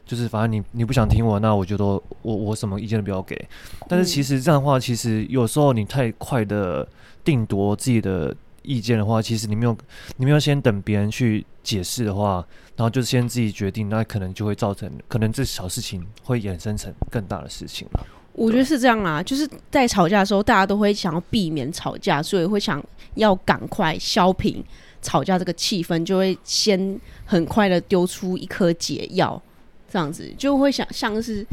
[0.06, 3.48] 就是反正你你不想听我，那我就都我我什么意见都不要给。
[3.88, 6.88] 但是其实这样的话，其实有时候你太快的
[7.24, 8.36] 定夺自己的。
[8.68, 9.78] 意见的话，其实你没有，
[10.18, 12.44] 你没有先等别人去解释的话，
[12.76, 18.04] 然后就先自己决定，那可能就会造成，可能这小事情会衍生成更大的事情了。
[18.36, 24.64] 我觉得是这样啊，就是在吵架的时候，大家都会想要避免吵架，所以会想要赶快消平
[25.02, 29.42] 吵架这个气氛，就会先很快的丢出一颗解药，
[29.90, 31.46] 这样子就会想像是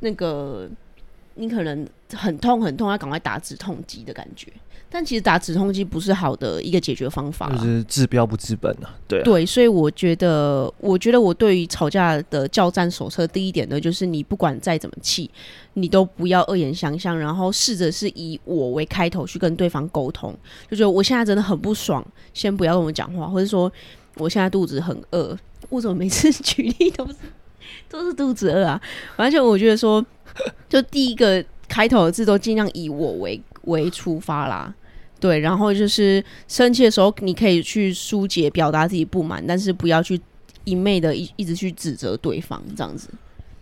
[0.00, 0.68] 那个
[1.34, 4.50] 你可能很痛很痛，要赶快打止痛剂的感觉。
[4.96, 8.94] 但其实打止痛剂不是好的一个解决方法，就是治标不治本啊。
[9.08, 15.28] 对啊，对，所以我觉得，我觉得我对于吵架的教战手册，第一点呢，就是你不管再怎么气，
[15.72, 20.32] 你都不要恶言相向，然后试着是以我为开头去跟对方沟通，
[20.70, 23.68] 就觉得我现在真的很不爽，先不要跟我讲话，或者说
[24.18, 25.36] 我现在肚子很饿，
[25.70, 27.14] 为什么每次 举例都是
[27.88, 28.80] 都是肚子饿啊？
[29.16, 30.06] 而且我觉得说，
[30.68, 34.72] 就第一个开头的字都尽量以我为为出发啦。
[35.24, 40.20] 对，然后就是生气的时候，你可以去疏解、表达自己不满，但是不要去
[40.64, 43.08] 一昧的一一直去指责对方这样子。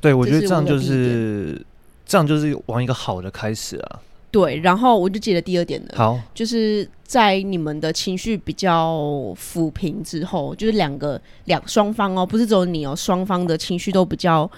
[0.01, 1.65] 对，我觉得这样就是
[2.05, 4.01] 这样就是往一个好的开始啊。
[4.33, 8.99] 对，然后我就记得第二点了，好，就是在你们的情绪比较
[9.41, 14.51] 抚平之后，就是两个两双方哦，不是只有你哦，双方的情绪都比较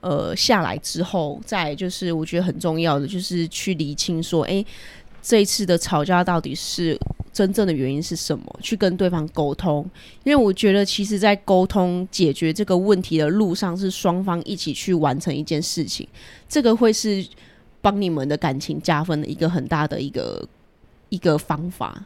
[0.00, 4.64] 呃下来之后，再就是我觉得很重要的就是去理清说，哎。
[5.22, 6.98] 这一次的吵架到底是
[7.32, 8.58] 真正的原因是什么？
[8.62, 9.88] 去跟对方沟通，
[10.24, 16.08] 因为我觉得其实，在沟通解决这个问题的路上，是双方一起去完成一件事情，
[16.48, 17.24] 这个会是
[17.80, 20.48] 帮你们的感情加分的一个很大的一个
[21.10, 22.02] 一个方法。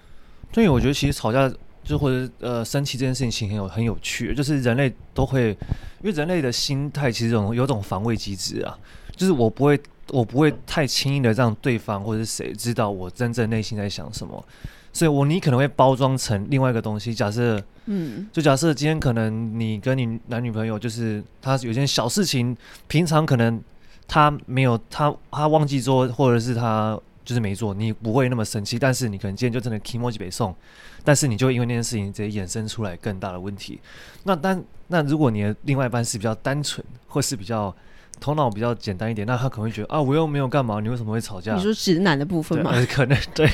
[0.52, 1.50] 所以我觉得其实吵架
[1.84, 5.56] 就或者呃生气这件事情很有很有趣，就是人类都会，
[6.02, 8.76] 因为人类的心态其实有有种防卫机制啊，
[9.16, 9.80] 就是我不会。
[10.12, 14.44] 我不会太轻易的让对方或者是谁知道我真正内心在想什么，
[14.92, 17.14] 所以我你可能会包装成另外一个东西。
[17.14, 22.54] 假设，嗯，就假设今天可能你跟你男女朋友就是他有件小事情，
[22.88, 23.58] 平常可能
[24.06, 28.78] 他没有他他忘记做，或者是他就是没做，你不会那么生气。
[28.78, 30.54] 但是你可能今天就真的 kimochi 北宋，
[31.02, 33.80] 但是你就因为那件事情直接衍生出来更大的问题。
[34.24, 37.74] 那但那如果你的另外一半是比较单纯，或是比较。
[38.22, 41.56] 头脑比较简单一点，那他可能会觉得啊，我又没有干嘛，你为什么会吵架？
[41.56, 42.72] 你说直男的部分吗？
[42.88, 43.50] 可能 对。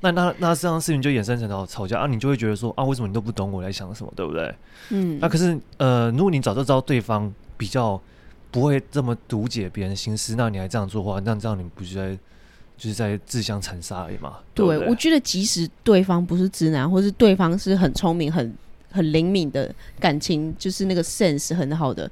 [0.00, 4.54] 那那那这样事情就衍生成到吵架啊，你就会觉得说啊，为什么你都不懂我在想什么，对不对？
[4.90, 5.18] 嗯。
[5.20, 8.00] 那可是呃，如果你早就知道对方比较
[8.50, 12.18] 不会这么读解别人心思，那你还这样做的话，那这样你不是在
[12.76, 14.38] 就是在自相残杀而已嘛？
[14.54, 18.54] 对，对，我觉得即使对方不是直男，或是对方是很聪明、很
[18.90, 22.10] 很灵敏的感情，就是那个 sense 很好的。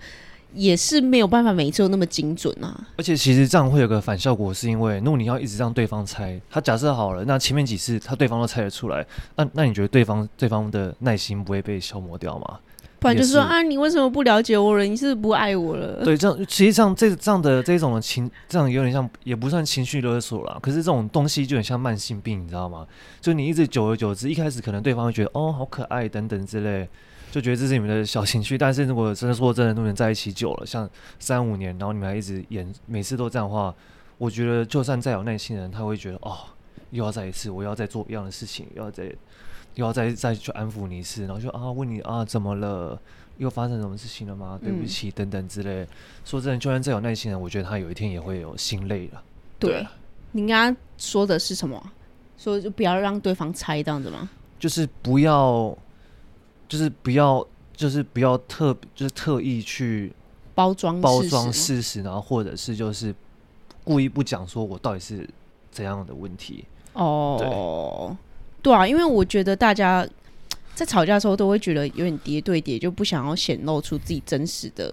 [0.55, 2.87] 也是没有办法每次都那么精准啊！
[2.97, 9.05] 而且其实这样会有个反效果，是因为如果你要一直让对方猜，他假设好了，那前面几次他对方都猜得出来，
[9.37, 12.59] 那那你觉得对方对方的耐心不会被消磨掉吗？
[13.01, 14.85] 不然就是说啊，你为什么不了解我了？
[14.85, 16.03] 你是不是不爱我了？
[16.03, 20.59] 对，这样其实像这这样的这种的情，这样有点像，也不算情绪勒索啦。
[20.63, 22.87] 可是这种东西就很像慢性病，你知道吗？
[23.21, 26.89] 就你一直久而久之，一开始可能对方会觉得哦好可爱等等之类。
[27.35, 33.75] 就觉得这是你们的小情绪，但是如果真的说真的，你们在一起久了，像三五年，然后你们还一直演，每次都这样的话，
[34.19, 36.39] 我觉得就算再有耐心的人，他会觉得哦，
[36.91, 39.05] 又要再一次，我要再做一样的事情，又要再
[39.75, 42.97] 又要再再去安抚你一次，然后就啊问你啊怎么了，
[43.39, 44.57] 又发生什么事情了吗？
[44.63, 45.85] 对不起、嗯、等等之类。
[46.25, 49.21] 说真的，就算再有耐心的人，我觉得他有一天也会有心累了。
[49.59, 49.87] 对，对
[50.31, 51.91] 你刚刚说的是什么？
[52.39, 54.31] 说就不要让对方猜这样子吗？
[54.57, 55.77] 就是不要。
[56.75, 60.13] 就是不要，就是不要特，就是特意去
[60.57, 63.15] 包装包装事实，然后或者是就是
[63.85, 65.29] 故意不讲说我到底是
[65.71, 68.17] 怎样的问题哦。
[68.61, 70.05] 对，对啊，因为我觉得大家
[70.75, 74.93] 在吵架的时候都会觉得有点叠对叠，就不想要显露出自己真实的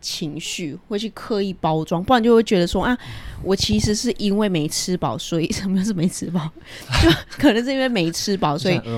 [0.00, 2.96] 情绪，会去刻意包装，不然就会觉得说啊，
[3.42, 6.50] 我其实是因为没吃饱，所以 什么是没吃饱？
[7.02, 8.80] 就可能是因为没吃饱，所以。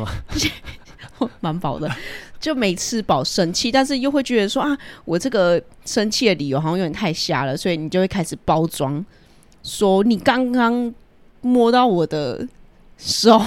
[1.40, 1.90] 蛮饱的，
[2.40, 9.04] 就没吃饱生气，但是又会觉得说啊，我这个生气的理由好像有点太瞎了，所以你就会开始包装，
[9.62, 10.92] 说你刚刚
[11.40, 12.46] 摸到我的
[12.96, 13.40] 手。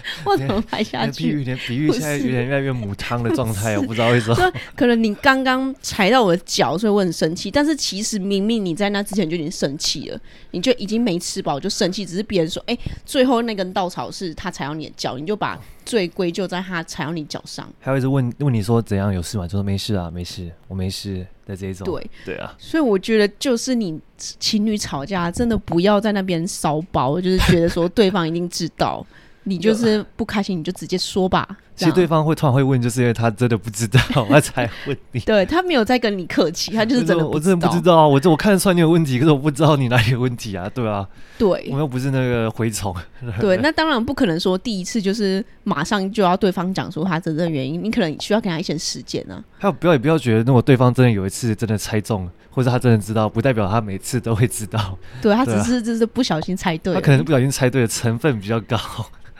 [0.24, 1.24] 我怎么拍下去？
[1.24, 4.52] 比喻，比喻，现在有点越来越母汤的状态，我不知道为什么。
[4.76, 7.50] 可能你刚刚踩到我的脚，所以我很生气。
[7.50, 10.20] 但是其实明明你在那之前就已经生气了，
[10.52, 17.68] 你就已经没吃饱就生气，只是别人说，哎、欸，最后那根稻草是他踩到你的脚，你就把罪归咎在他踩到你脚上。
[17.80, 19.46] 还有一直问问你说怎样有事吗？
[19.46, 21.86] 就说没事啊，没事，我没事的这种。
[21.86, 29.06] 对对啊，所以我觉得就是你情侣吵架，真的不要在那边骚包，就是觉得说对方一定知道。
[29.48, 31.48] 你就是不开心，你就直接说吧。
[31.74, 35.20] 其实对方会突然会问，就是因为他真的不知道， 他才问你。
[35.20, 37.24] 对，他没有在跟你客气，他就是真的。
[37.24, 41.06] 我真的不知道啊，我这我看得出来你有问题，可是我不知道你哪里有问题啊，对啊。
[41.38, 42.92] 对，我又不是那个蛔虫。
[43.38, 49.44] 对，那当然不可能说第一次就是马上就要对方讲出他真正原因，你可能需要给他一些时间呢。
[49.58, 54.98] 还有不要也不要觉得，如果对方真的有一次真的猜中，或者他真的知道，不代表他每次都会知道。
[55.22, 58.76] 对，他只是就是不小心猜对，他可能不小心猜对的成分比较高。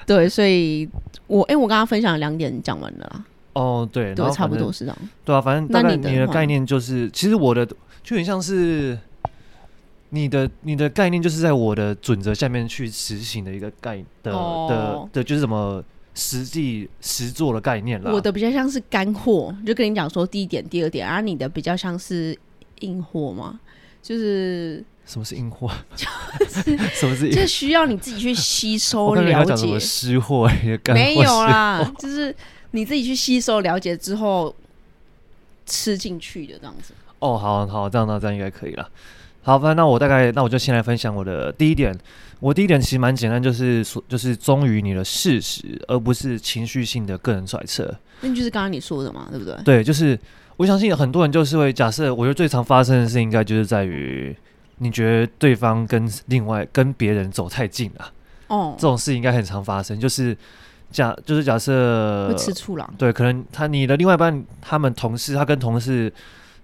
[0.09, 0.88] 对，所以
[1.27, 3.25] 我哎、欸，我刚刚分享的两点讲完了啦。
[3.53, 4.99] 哦，对，对，差不多是这样。
[5.23, 7.66] 对啊，反正大概你的概念就是，其实我的
[8.03, 8.99] 就很像是
[10.09, 18.11] 你的你的概念，就是在我的准则下面去实行的一个概的、哦、的的，就是什么实际实做的概念啦。
[18.11, 22.35] 我的比较像是干货，就跟你讲说第一点、第二点，而、啊、你的比较像是
[22.81, 23.61] 硬货嘛，
[24.03, 24.83] 就是。
[25.09, 25.71] 什么是硬货？
[25.97, 26.07] 就
[26.47, 27.31] 是什么是？
[27.31, 29.49] 这需要你自己去吸收了解。
[29.49, 30.47] 讲什么湿货？
[30.92, 32.35] 没有啦， 就是
[32.73, 34.55] 你自己去吸收了解之后
[35.64, 36.92] 吃进去的这样子。
[37.21, 38.87] 哦，好好，这样那这样应该可以了。
[39.40, 41.99] 好，反正那我大概那我就先来分享我的第一点。
[42.40, 47.92] 我第一点其实蛮简单，就是说就是忠于你的事实，而不是情绪性的个人揣测。
[48.21, 49.55] 那就是刚刚你说的嘛，对不对？
[49.64, 50.16] 对，就是
[50.59, 54.37] 我相信很多人就是会假设，我觉得最常发生的事应该就是在于。
[54.79, 58.12] 你觉得对方跟另外跟别人走太近了？
[58.47, 59.99] 哦，这种事应该很常发生。
[59.99, 60.37] 就是
[60.91, 62.88] 假，就是假设会吃醋了。
[62.97, 66.12] 对，可能他你的另外一半，他们同事，他跟同事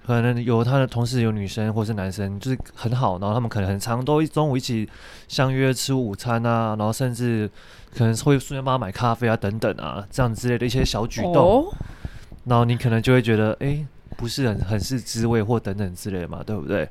[0.06, 4.88] 可能有他的同事有女生或是男生，就是很好，然后他们可能很常都中午一起
[5.28, 7.50] 相约吃午餐啊，然后甚至
[7.94, 11.74] 可能会顺便帮他买咖啡啊等等啊，这样之类的一些小举动，哦、
[12.44, 13.86] 然后你可能就会觉得，哎、欸。
[14.16, 16.88] 不是很很是滋味或等等之类的嘛，对不对？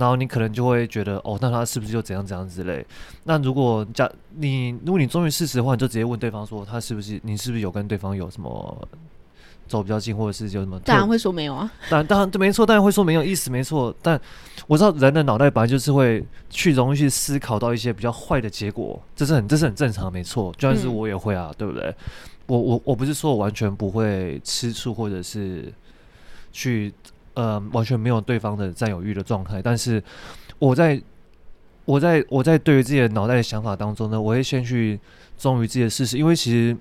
[0.00, 2.84] 然后你可能就会觉得，哦，那他是不是就怎样怎样之类？
[3.24, 8.88] 那如果假你如果你忠于事实的话，你就直接问对方说，他是不是你是不是有跟对方有什么
[9.68, 10.80] 走比较近，或者是有什么？
[10.80, 13.94] 当然会说没有啊，当然当然对，没错，当然会说没有意思，没错。
[14.02, 14.20] 但
[14.66, 20.52] 我知道人的脑袋本来就是会去容易去思考到一些比较坏的结果，这是很这是很正常，没错。
[20.56, 21.94] 就算是我也会啊，嗯、对不对？
[22.46, 25.72] 我我我不是说我完全不会吃醋，或者是。
[26.52, 26.92] 去
[27.34, 30.02] 呃，完全没有对方的占有欲的状态，但是
[30.58, 31.00] 我在
[31.84, 34.98] 我在我在对于自己的脑袋的想法当中呢，我会先去
[35.38, 36.76] 忠于自己的事实，因为其实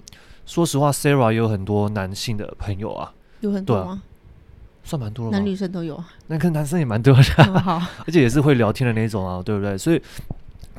[0.45, 3.91] 说实话，Sarah 也有很多男性的朋友啊，有很多吗？
[3.91, 4.03] 啊、
[4.83, 7.21] 算蛮多了，男女生都有，那跟男生也蛮多的，
[7.61, 9.77] 好、 而且也是会聊天的那种啊，对不对？
[9.77, 10.01] 所以。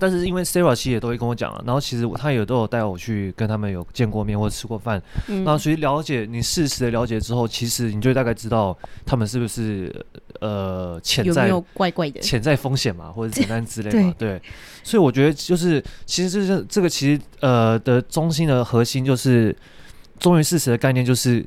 [0.01, 9.95] 但是因为 Sarah 其实也都会跟我讲了，然后其实他也都有带我去跟他们有见过面或者吃过饭，嗯、然后所以了解你事实的了解之后，其实你就大概知道他们是不是
[10.41, 12.19] 呃潜在有没有怪怪的？
[12.21, 14.43] 潜在风险嘛，或者怎样之类嘛，对，对。
[14.83, 19.55] 所以我觉得就是其实就是这个其实呃的中心的核心就是
[20.19, 21.45] 忠于事实的概念，就是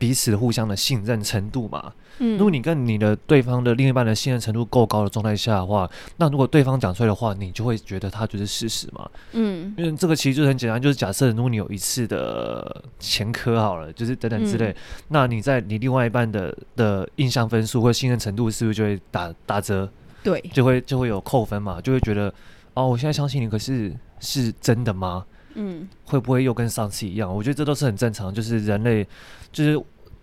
[0.00, 1.92] 彼此互相的信任程度嘛。
[2.18, 9.08] 嗯，如果你跟你的对方的另一半的信任程度够高的状态下的话，那如果对方讲出来的话，你就会觉得他就是事实嘛。
[9.32, 14.76] 嗯，因为这个其实就很简单，就是假设如果你有一次的前科好了，就是等等之类，嗯、
[15.08, 19.86] 那你在你另外一半的的印象分数或信任程度是不是就会打打折？
[20.22, 22.32] 对，就会就会有扣分嘛，就会觉得
[22.74, 25.24] 哦，我现在相信你，可是是真的吗？
[25.60, 27.32] 嗯，会不会又跟上次一样？
[27.32, 29.06] 我觉得这都是很正常，就是人类
[29.52, 29.80] 就是。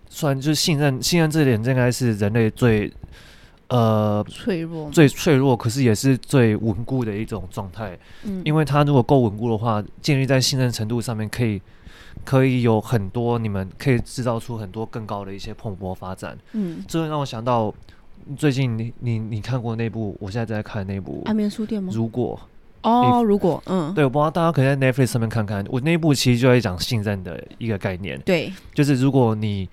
[0.09, 2.89] 虽然就是信任，信任这点应该是人类最
[3.67, 7.99] 呃脆弱、最脆弱，可是也是最稳固的一种状态。
[8.23, 11.61] 嗯，因为它如果够稳固的话，建立在信任程度上面，可以
[12.23, 16.37] 可以有很多，你们可以制造出很多更高的一些蓬勃发展。
[16.53, 17.75] 嗯，这会让我想到
[18.37, 21.91] 最近你你你看过那部，我现在在看那部《安眠书店》吗？
[21.93, 22.39] 如果
[22.81, 28.19] 哦，如果嗯，对，我不知道大家可以在 Netflix 上面看看，我那部其实就在讲信任的一个概念。
[28.21, 29.67] 对，就是如果你。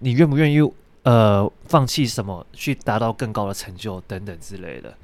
[0.00, 0.60] 你愿不愿意
[1.02, 4.94] 呃放弃什么去达到更高的成就等等之类的？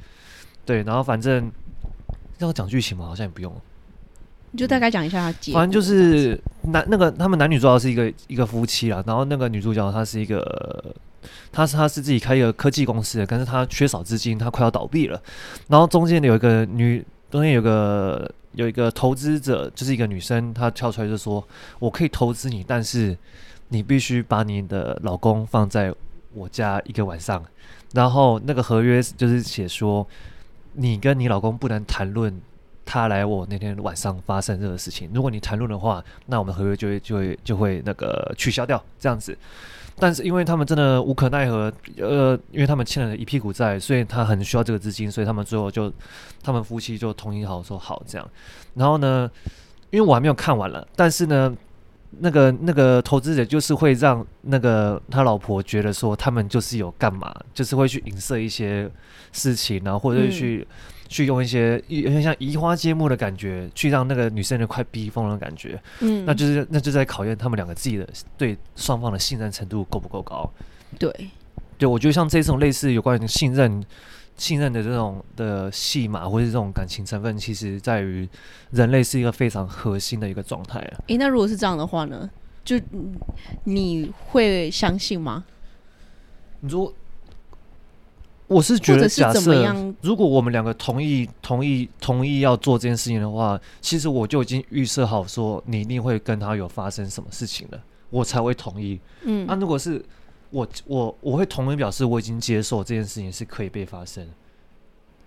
[0.64, 1.50] 对，然后反正
[2.38, 3.52] 要讲剧情嘛，好像也不用，
[4.52, 5.34] 你就大概讲一下。
[5.52, 10.94] 反正就是男那个他们男女主角是一个一个夫妻啦，然后那个女主角她是一个，
[11.50, 15.20] 她是她是自己开一个科技公司的，但是她缺少资金，她快要倒闭了。
[15.66, 17.04] 然后中间有一个女。
[17.34, 21.44] 中间有个有一个投资者，就是一个女生，她跳出来就说
[21.80, 23.18] ：“我可以投资你，但是
[23.70, 25.92] 你必须把你的老公放在
[26.32, 27.44] 我家一个晚上。”
[27.92, 30.06] 然后那个合约就是写说，
[30.74, 32.40] 你跟你老公不能谈论
[32.84, 35.10] 他来我那天晚上发生这个事情。
[35.12, 39.36] 如果你谈论的话，那我们合约就会就会就会那个取消掉这样子。
[39.96, 45.92] 但是因为他们真的无可奈何，呃，因为他们欠了一屁股债，所以他很需要这个资金，所以他们最后就
[46.42, 48.28] 他们夫妻就同意好说好这样。
[48.74, 49.30] 然后呢，
[49.90, 51.56] 因为我还没有看完了，但是呢，
[52.18, 58.90] 那个那个投资者就是会让那个他老婆觉得说他们就是有干嘛，就是会去影射一些
[59.32, 60.66] 事情，然后或者去。
[61.08, 70.50] 去用一些有点像移花接木的感觉，去让那个女生的快逼疯的感觉，嗯，那就是那就在考验他们两个自己的对双方的信任程度够不够高。
[70.98, 71.12] 对，
[71.78, 73.84] 对我觉得像这种类似有关于信任、
[74.36, 78.28] 信任的这种的戏码，或者是这种感情成分，其实在于
[78.70, 81.04] 人类是一个非常核心的一个状态啊。
[81.08, 82.28] 诶，那如果是这样的话呢？
[82.64, 82.80] 就
[83.64, 85.44] 你会相信吗？
[86.60, 86.92] 你说。
[88.46, 89.64] 我是觉得，假设
[90.02, 99.00] 如果我们两个同意、同意、同意要做这件事情的话，其实我就已经预设好说你一定会跟他有发生什么事情了，我才会同意。
[99.22, 100.04] 嗯，那、啊、如果是
[100.50, 104.28] 我、我、我会同意表示我已经接受这件事情是可以被发生，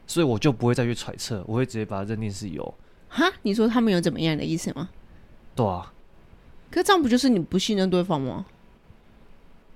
[0.05, 2.73] 所以我就不会再去揣测，我会直接把它认定是有。
[3.09, 4.89] 哈，你说他们有怎么样的意思吗？
[5.55, 5.91] 对啊，
[6.69, 8.45] 可是这样不就是你不信任对方吗？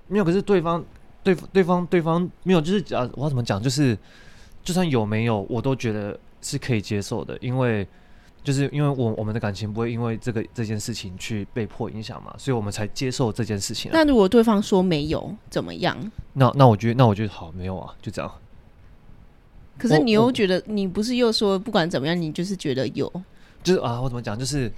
[0.06, 0.84] 没有，可是对方。
[1.22, 3.62] 对对方对方没有，就是啊，我要怎么讲？
[3.62, 3.96] 就是
[4.62, 7.86] 就算有没有，我都觉得是可以接受的，因为
[8.42, 13.94] 就是因为我我们的感情不会因为这个这件事情去被迫影响嘛，所以我们才接受这件事情啊。
[13.94, 15.96] 那如果对方说没有怎么样？
[16.32, 18.30] 那那我觉得那我觉得好没有啊，就这样。
[19.78, 23.10] 可是你又觉得你不是又说不管怎么样，你就是觉得有？
[23.62, 24.38] 就是啊，我怎么讲？
[24.38, 24.70] 就是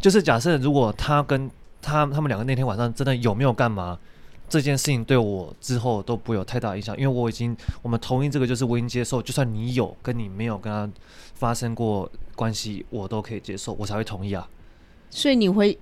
[0.00, 1.48] 就是假设如果他跟
[1.80, 3.98] 他他们两个那天晚上真的有没有干嘛？
[4.52, 10.86] 这件事情对我之后都不会有太大影响，因为我已经我们同意这个，就是我已经接受，就算你有跟你没有跟他
[11.32, 14.46] 发生过关系，我都可以接受，我才会同意啊。
[15.08, 15.78] 所以你会，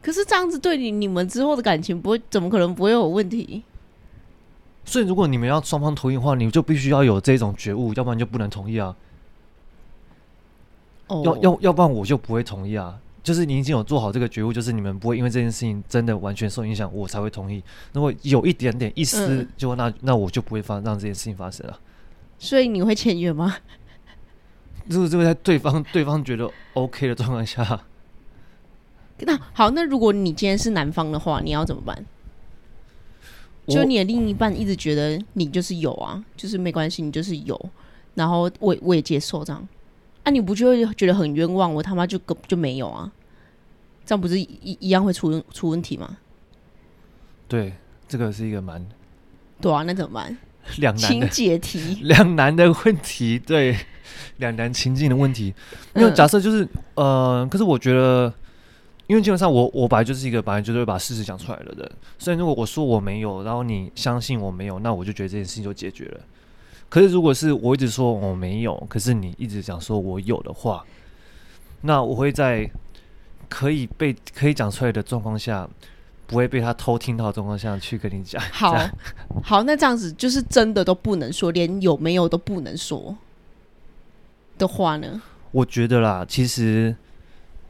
[0.00, 3.62] 可是这样子对你你们之后的感情不会，怎么可能不会有问题？
[4.86, 8.96] 所以如果你们要双方同意的话，你就必须要有这种觉悟，要不然就不能同意啊。
[11.08, 12.98] 哦，要要要不然我就不会同意啊。
[13.26, 17.60] 就是你已经有做好这个觉悟，就是你们不会因为这件事情真的完全受影响，我才会同意。
[17.92, 21.80] 如果有一点点一丝，嗯、就那那我就不会发让这件事情发生了。
[22.38, 23.56] 所以你会签约吗？
[24.84, 27.82] 如 果这个在对方对方觉得 OK 的状况下，
[29.18, 32.06] 那好，那如果你今天是男方的话，你要怎么办？
[33.66, 37.70] 就你的另一半一直觉得你就是有啊，就是没关系，你就是有，
[38.14, 39.68] 然后我我也接受这样。
[40.26, 41.72] 那、啊、你不就会觉得很冤枉？
[41.72, 43.08] 我他妈就根就没有啊，
[44.04, 46.18] 这样不是一一样会出出问题吗？
[47.46, 47.72] 对，
[48.08, 48.84] 这个是一个蛮……
[49.60, 50.36] 对啊，那怎么办？
[50.78, 53.76] 两难的解题， 两难的问题，对，
[54.38, 55.54] 两难情境的问题。
[55.94, 58.34] 因为假设就是呃，可是我觉得，
[59.06, 66.20] 因为基本上我我本来就是一个本来就是会把事实讲出来的人，所以如果我说我没有，然后你相信我没有，那我就觉得这件事情就解决了。
[66.88, 70.84] 可是，如果是我一直说我没有，可是你一直讲说我有的话，
[71.82, 72.70] 那我会在
[73.48, 75.68] 可以被可以讲出来的状况下，
[76.26, 78.40] 不会被他偷听到的状况下去跟你讲。
[78.52, 78.76] 好，
[79.42, 83.16] 好，那这样子就是真的都不能说，连有没有都不能说
[84.56, 85.20] 的话呢？
[85.52, 86.94] 我觉得啦，其实，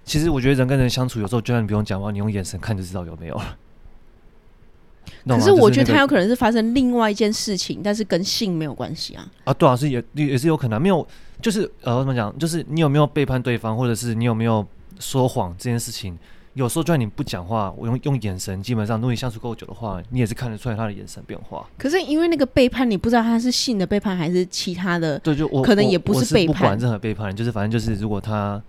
[0.05, 3.57] 其实我觉得人跟人相处，有时候就算你不用讲话，你用眼神看就知道有没有了。
[5.27, 9.27] 可是我觉得他有可能是发生另外一件事情，但是跟性没有关系啊。
[9.45, 11.07] 啊，对啊，是也也是有可能没有，
[11.41, 12.37] 就是呃，怎么讲？
[12.39, 14.67] 就是你有没有背叛对方，或者是你有没有
[14.99, 16.17] 说谎这件事情？
[16.55, 21.67] 有时候就算你不讲话，我用用眼神，基本上如果你相处够久的话，你也是看得出来他的眼神变化。
[21.77, 28.63] 可是因为那个背叛，你不知道他是性的背叛还是其他的，对，就我可能也不是背叛，不管任何背叛，就是反正就是如果他。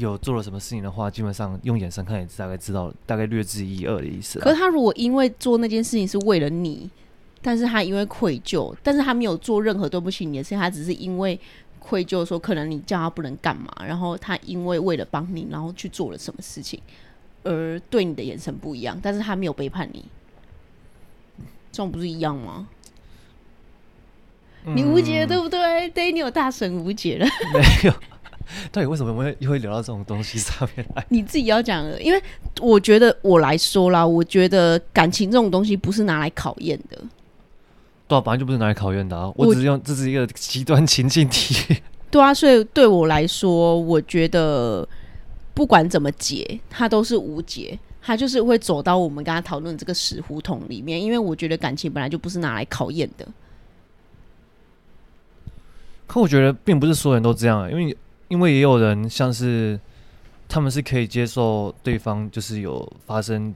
[0.00, 4.38] 有做了什么事情的话，基本上用眼神看也大概知道，大概略知一二的意思。
[4.40, 6.90] 可是他如果因为做那件事情是为了你，
[7.42, 11.38] 但是他因为愧疚，但是他没有做任何对不起你的事情，他只是因为
[11.78, 16.80] 愧疚说可能你叫他不能干嘛，然后他因为为了帮你，然后去做了什么事情，
[17.44, 20.04] 而对你的眼神不一样，但是他没有背叛你，
[21.70, 22.68] 这种不是一样吗？
[24.66, 25.88] 嗯、你无解对不对？
[25.88, 27.94] 对，你有大神无解了，没有。
[28.72, 31.04] 到底为什么会又会聊到这种东西上面来？
[31.10, 32.22] 你自己要讲的，因为
[32.60, 36.98] 我觉得我来说啦，我觉得感情这种东西不是拿来考验的。
[38.08, 39.32] 对啊，本来就不是拿来考验的啊！
[39.36, 41.76] 我只是用这是一个极端情境题。
[42.10, 44.88] 对啊，所以对我来说，我觉得
[45.54, 51.00] 不管怎么解，它都是无解，它就是会走到我们刚刚讨论这个死胡同里面。
[51.00, 53.28] 因为我觉得感情本来就不是拿来考验的。
[56.08, 57.96] 可我觉得并不是所有人都这样，因为
[58.30, 59.78] 因为也有人像是
[60.48, 63.54] 他们是可以接受对方就是有发生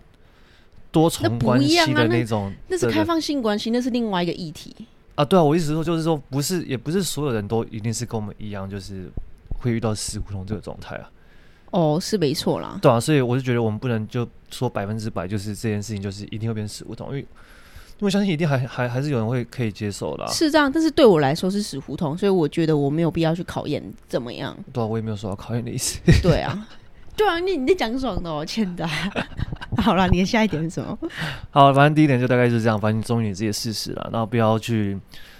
[0.91, 4.75] 多重关系的那种，那是开放性关系，那是另外一个议题。
[5.14, 9.09] 啊，对啊，我意思说就是说，不是，也不是所有人都一定是跟我们一样，就是
[9.61, 11.11] 会遇到死胡同这个状态啊。
[11.70, 12.79] 哦，是没错啦。
[12.83, 17.27] 对啊，所以我就觉得我们不能就说百分之百就是这件事情就是一定会变死胡同，因为
[17.97, 20.26] 因为我相信一定还还还是有人会可以接受的。
[20.26, 24.57] 是这样，但是对我来说是死胡同，所以我觉得我没有必要去考验怎么样。
[24.72, 26.01] 对啊，我也没有说要考验的意思。
[26.20, 26.66] 对啊，
[27.16, 28.84] 对啊，你你在讲爽的哦，欠的。
[29.78, 30.99] 好了，你的下一点是什么？
[31.53, 34.99] 好，反正第一点就大概就是这样，反正忠于你自己的事实了，然后不要去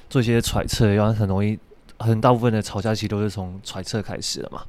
[0.09, 1.59] 做一些揣测，因为很容易，
[1.99, 4.63] 很大部分的吵架其实都是从揣测开始的嘛。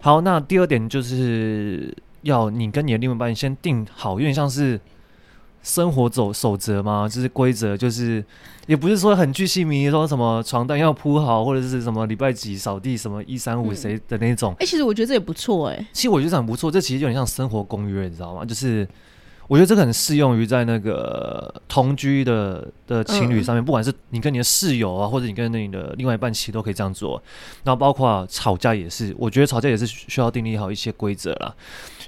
[0.00, 4.80] 好，那第二点就是要你跟你的另外一半先定好，有点像是。
[5.64, 7.08] 生活走守则吗？
[7.10, 8.22] 就是规则，就是
[8.66, 14.54] 也不是说很具细迷，说什么床单要铺好，或者是什么礼拜几扫地，什么一三五谁的那种。
[14.60, 15.86] 哎、其实我觉得这也不错哎、欸。
[15.90, 18.44] 其实我觉得这很不错，这其实有点像生活公约，你知道吗？
[18.44, 18.86] 就是
[19.48, 27.22] 我觉得这个很适用于在那个同居的的情侣上面，嗯、不管是你跟你的室友啊，或者你跟你的另外一半，其实都可以这样做。
[27.62, 31.54] 然后包括吵架也是，我觉得吵架也是需要订立好一些规则啦，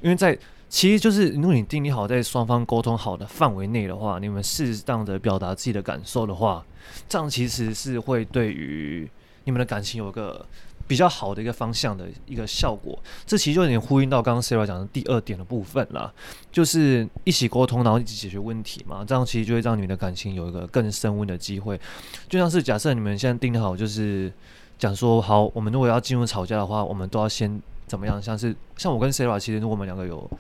[0.03, 0.39] 因为在。
[0.69, 6.65] 其实就是，如果你定立好在双方沟通好的范围内的话，你们适当的表达自己的感受的话，
[7.09, 9.09] 这样其实是会对于
[9.45, 10.45] 你们的感情有一个
[10.89, 12.99] 比较好的一个方向的一个效果。
[13.25, 16.13] 这其实就有点呼应到刚刚 Sara 讲的第二点的部分啦，
[16.51, 19.05] 就是一起沟通，然后一起解决问题嘛。
[19.05, 21.81] 这样其实就会让你们的感情有一个更升温的机会。
[22.29, 24.33] 就像是假设你们现在订好，就是
[24.79, 28.21] 讲说好，我们如果要进入吵架的话，我们都要先怎么样？
[28.21, 30.31] 像是像我跟 Sara，其实如果我们两个有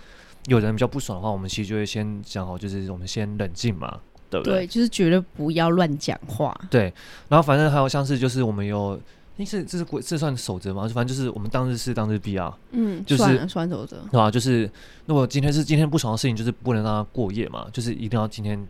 [0.47, 4.59] 有人比较不爽的话，我们其实就会先讲好，就是我们先冷静嘛，对不对？
[4.59, 6.55] 对，就是绝对不要乱讲话。
[6.71, 6.93] 对，
[7.29, 9.01] 然后反正还有像是就是我们有，
[9.37, 10.83] 这是这是规这算守则吗？
[10.95, 12.57] 反正就是我们当日事当日毕啊。
[12.71, 14.31] 嗯，就是算守则，对啊？
[14.31, 14.71] 就是
[15.07, 18.67] 如果今天是今天不爽的事情，就是不能让它过夜嘛，就是一定要今天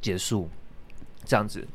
[0.00, 0.48] 结束
[1.24, 1.66] 这样子。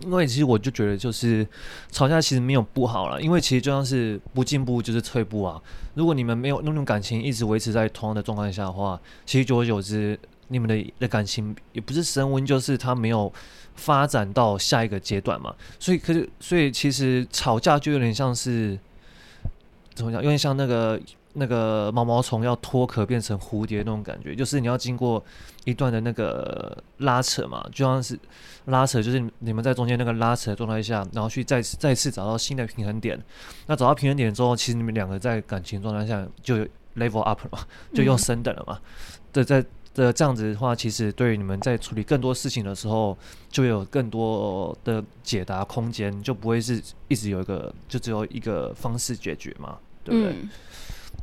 [0.00, 1.46] 因为其实我就觉得，就是
[1.90, 5.60] 吵架其实没有不好了，因为其实就像是不进步就是退步啊。
[5.94, 10.18] 如果你们没有那种感情一直维持在同样的状态下的话，其实久而久之，
[10.48, 13.32] 你们的的感情也不是升温，就是它没有
[13.74, 15.54] 发展到下一个阶段嘛。
[15.80, 18.78] 所以，可是，所以其实吵架就有点像是
[19.94, 20.22] 怎么讲？
[20.22, 21.00] 有点像那个。
[21.34, 25.22] 那个毛毛虫要脱壳变成蝴蝶那种感觉，就是你要经过
[25.68, 28.18] 一段的那个拉扯嘛，就像是
[28.64, 33.22] 拉扯，就是你们在中间那个拉扯的状态下，然后去再次再次找到新的平衡点。
[33.66, 36.66] 那找到平衡点之后，其实你们两个在感情状态下就有
[36.96, 37.58] level up 了嘛，
[37.92, 38.80] 就又升等了嘛。
[39.30, 43.14] 这、嗯，在的这样子的话，其实对于你们在处理更多事情的时候，
[43.50, 50.32] 就有更多的解答空间，就不会是一直有一个就只有一个方式解决嘛，对不对？
[50.32, 50.48] 嗯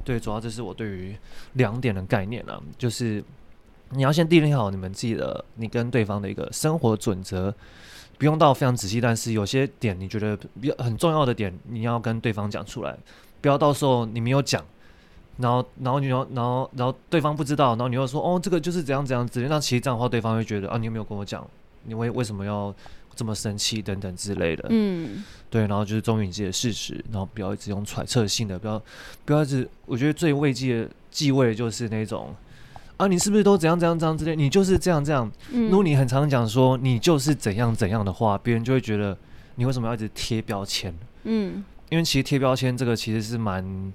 [0.03, 1.17] 对，主要这是我对于
[1.53, 3.23] 两点的概念啊，就是
[3.91, 7.53] 你要先定立好你们自己的，你跟对方的一个生活准则，
[8.17, 12.97] 不用到非常仔细，但是有些点你觉得比较很重要的点，你要跟对方讲出来，
[13.41, 14.63] 不要到时候你没有讲，
[15.37, 21.47] 然后然后你又然后然后对方不知道，然后你又说哦这个就是怎样怎样子，那其实这样的话对方会觉得啊你有没有跟我讲，
[21.83, 22.73] 你为为什么要？
[23.17, 28.83] 这么生气等等之类的，嗯，对，然后就是忠于自己的事实，然后不要一直用揣测性的，不要
[29.23, 32.35] 不要一直，我觉得最慰藉的忌讳的就是那种
[32.97, 35.31] 啊，你是不是都怎样怎样怎样之类，你就是这样这样。
[35.51, 39.17] 嗯，如果你很常讲说你就是怎样怎样的话，别人就会觉得
[39.55, 40.93] 你为什么要一直贴标签？
[41.23, 43.93] 嗯，因为其实贴标签这个其实是蛮。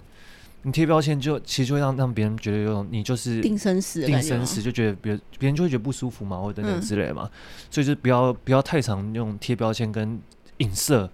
[0.62, 7.30] 你贴标签就其实就会让让别人觉得有种你就是定生死，定生死就觉得别别人就会觉得不舒服嘛，或者等等之类嘛，嗯、
[7.70, 10.20] 所以就不要不要太常用贴标签跟
[10.58, 11.10] 影射，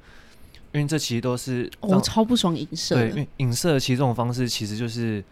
[0.72, 2.96] 因为这其实都是我、哦、超不爽影射。
[2.96, 5.22] 对，因为影射其实这种方式其实就是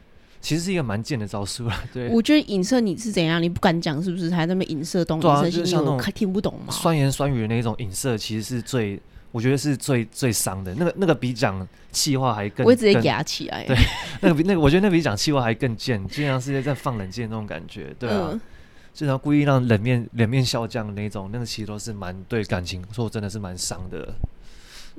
[0.45, 1.75] 其实是一个蛮贱的招数了。
[1.93, 4.29] 对，我觉得影射你是怎样，你不敢讲是不是？
[4.31, 9.01] 还在那边影射东影射西，像那种听不懂嘛，酸言酸语的那种影射，其实是最。
[9.33, 13.65] 我觉得是最最伤的，那个那个比讲气话还更，我会直接给他起来。
[13.67, 13.77] 对，
[14.21, 18.41] 那个比那个，我觉得那比讲气话还更贱，就像是在放冷箭那种感觉，对啊，嗯、
[18.95, 24.15] 就然后故意让冷面冷面笑匠的那种，那个其实都是蛮对感情说真的是蛮伤的。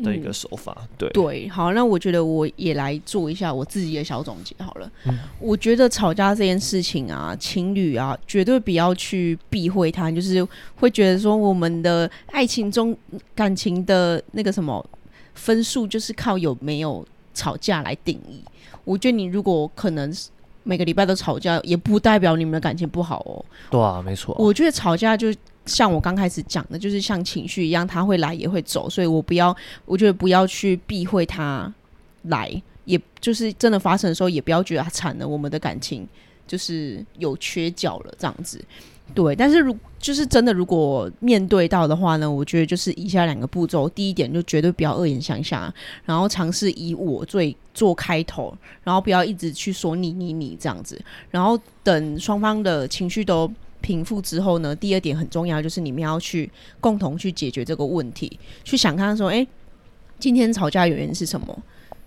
[0.03, 4.91] 的一个手法，嗯、对对，好，那我觉得我也来做一下我自己的小总结好了。
[5.05, 12.95] 嗯，我觉得吵架这件事情啊，情侣啊，绝对不要去避讳它，就是会觉得说我们的爱情中
[13.33, 14.85] 感情的那个什么
[15.33, 18.43] 分数就是靠有没有吵架来定义。
[18.83, 20.13] 我觉得你如果可能
[20.63, 23.45] 每个礼拜都吵架，也不代表你们的感情不好哦。
[23.69, 24.35] 对啊，没错。
[24.37, 25.33] 我觉得吵架就
[25.65, 29.55] 像我刚开始讲的，就是像情绪一样，他会来也会走，所以我不要，
[29.85, 31.73] 我觉得不要去避讳他
[32.23, 32.49] 来，
[32.85, 36.07] 也就是真的发生的时候，也不要觉得他惨了，我们的感情
[36.47, 38.63] 就是有缺角了这样子。
[39.13, 43.87] 对，但是如就是真的，如果面对到的话呢，我觉得就是以下两个步骤。
[43.89, 45.71] 第一点就绝对不要恶言相向，
[46.05, 50.99] 然后尝试以我最做开头，然后不要一直去说你你你这样子。
[51.29, 53.47] 然后等双方的情绪都
[53.85, 59.45] 平复之后呢，第二点很重要，就是你们要去共同去解决这个问题，去想看说，哎，
[60.17, 61.55] 今天吵架原因是什么？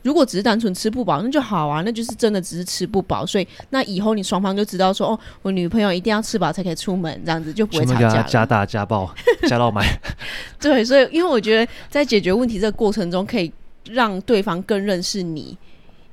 [0.03, 8.23] 如果只是单纯吃不饱，那就好啊，那就是真的只是吃不饱，所以那以后你双方就知道说，哦，我女朋友一定要吃饱才可以出门，这样子就不会吵架了。
[8.25, 9.09] 加大家暴
[9.49, 9.87] 加到买。
[10.59, 13.53] 对，所以因为我觉得在解决问题这个过程中，可以
[13.89, 15.57] 让对方更认识你，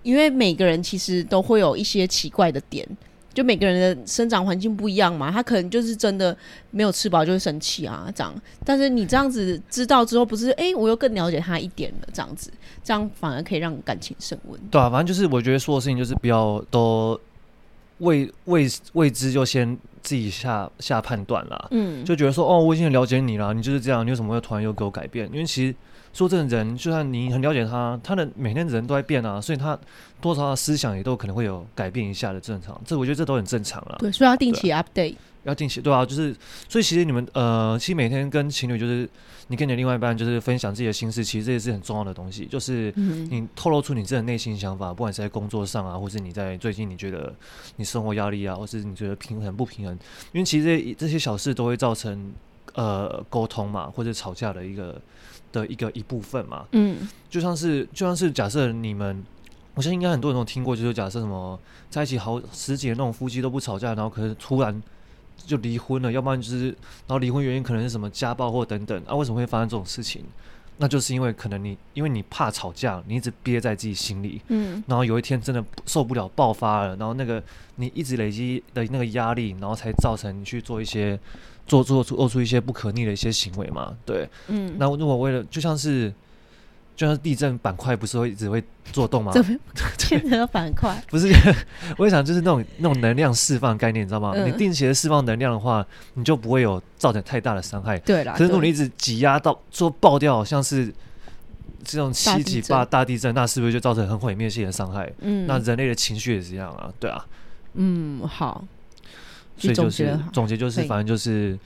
[0.04, 2.88] 因为每个人其实都会有一些奇怪的点。
[3.36, 6.36] 就每个人的生长环境不一样嘛，他可能就是真的
[6.72, 8.34] 没有吃饱就会生气啊，这样。
[8.64, 12.50] 但是你这样子知道之后，不是哎、欸，我又更了解他一点了，这样子，
[12.84, 14.60] 这样反而可以让感情升温。
[14.72, 17.20] 对啊，反正就是我觉得说的事情就是不要都
[18.00, 21.68] 未未未知就先自己下下判断啦。
[21.72, 25.30] 嗯，就觉得说哦，我已经了解你了，你就是这样，你为什么会突然又给我改变？
[25.32, 25.76] 因为其实。
[26.16, 29.78] 说这个人，就算你很了解他，他的每天人都在变啊，所以他
[30.22, 32.82] 多少的思想也都可能会有改变一下的正常。
[32.86, 33.98] 这我觉得这都很正常了。
[34.00, 35.16] 对，所以要定期 update。
[35.44, 36.34] 要定期，对啊，就是
[36.70, 39.08] 所以其实你们呃，其实每天跟情侣就是
[39.48, 42.46] 你跟你的另外一半就是分享自己的心事，其实这也是很重要的东西。
[42.46, 47.32] 就是你透露出你自己的内心想法，不管是在工作上啊，或是你在最近你觉得
[47.76, 49.94] 你生活压力啊，或是你觉得平衡不平衡，
[50.32, 52.34] 因为其实这这些小事都会造成
[52.74, 55.00] 呃沟通嘛，或者吵架的一个。
[55.62, 59.24] 的一个一部分嘛，嗯，就像是就像是假设你们，
[59.74, 61.58] 我相信应该很多人都听过，就是假设什么
[61.90, 64.82] 在一起好十几年那种夫妻都不吵架，然后可是突然
[65.38, 70.24] 就离婚了，要不然就是然后离婚原因可能是什么家暴或等等啊，为什么会发生这种事情？
[70.78, 77.42] 那就是因为可能你因为你怕吵架，你一直憋在自己心里，嗯，然后有一天真的受不了爆发了，然后那个
[77.76, 81.18] 你一直累积的那个压力，然后才造成你去做一些。
[81.68, 83.96] 做做出做出一些不可逆的一些行为嘛？
[84.06, 86.14] 对，嗯，那如果为了就像是
[86.96, 88.64] 就像地震板块不是会一直会
[88.94, 89.32] 做动吗？
[89.34, 89.60] 怎么
[90.10, 90.96] 变成了板块？
[91.10, 91.28] 不是，
[91.98, 94.32] 我想就是那种那种能量释放概念，你知道吗？
[94.36, 97.98] 嗯、你定期的释放能量的话，你就不会有造成太大的伤害。
[98.00, 100.94] 对啦，可是如果你一直挤压到做爆掉，像是
[101.84, 105.12] 这种七级八大地震，那是不是就造成很毁灭性的伤害？
[105.20, 107.26] 嗯，那人类的情绪也是一样啊，对啊，
[107.74, 108.64] 嗯，好。
[109.58, 111.58] 所以就是总结就是，反正就是，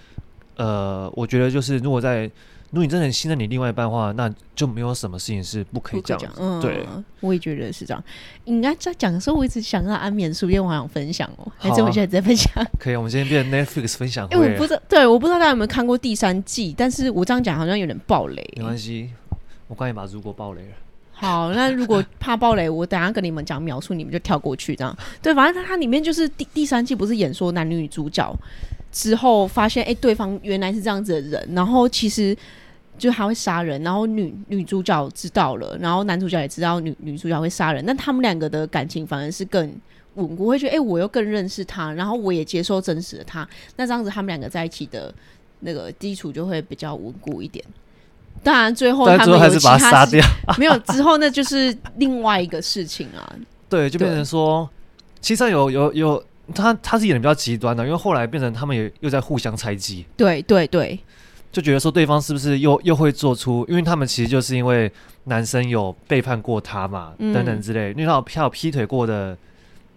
[0.55, 2.29] 呃，我觉得就是，如果在
[2.71, 6.19] 如果你真的很信任你另外一半的话，那就没有什么事情是不可以讲。
[6.37, 6.85] 嗯，对，
[7.19, 8.03] 我也觉得是这样。
[8.45, 11.51] 应该在讲的时候，我一直想让安眠书，因为我好想分享哦。
[11.57, 12.47] 还是我现在在分享？
[12.79, 14.27] 可以，我们今天变 Netflix 分享。
[14.31, 18.53] 因为我不知道，对，我不知道大家有没有看过第三季，但是我这样讲好像有点暴雷。
[18.57, 19.09] 没关系，
[19.67, 20.75] 我刚才把如果暴雷了。
[21.21, 24.97] 好，那如果怕爆雷，我等下跟你们讲描述，你们就跳过去这样。
[25.21, 28.33] 对，反正它它里面就是第第三季不是演说男女主角
[28.89, 32.33] 之后发现，哎、对方原来是这样子的人，然后其实
[32.97, 39.69] 就还会杀人，然后女女主角知道了，然后男主角也知道女女主角会杀人，但他们两个的感情反而是更
[40.13, 43.45] 稳固，会觉得哎、我又更认识他，然后我也接受真实的他，
[43.75, 45.13] 那这样子他们两个在一起的
[45.59, 47.61] 那个基础就会比较稳固一点。
[48.43, 50.23] 当然，最后他们有还是把他杀掉，
[50.57, 53.21] 没有之后那就是另外一个事情啊。
[53.69, 54.69] 对，就变成说，
[55.21, 56.23] 其实有有有
[56.53, 60.05] 他他是演的比较极端的，因为后来变成他们也又在互相猜忌。
[60.17, 60.99] 对对对，
[61.51, 64.91] 就觉得说对方是不是又又会做出，因为他们其实就是因为
[65.25, 69.37] 男生有背叛过他嘛，嗯、等等之类，因为他有劈腿过的。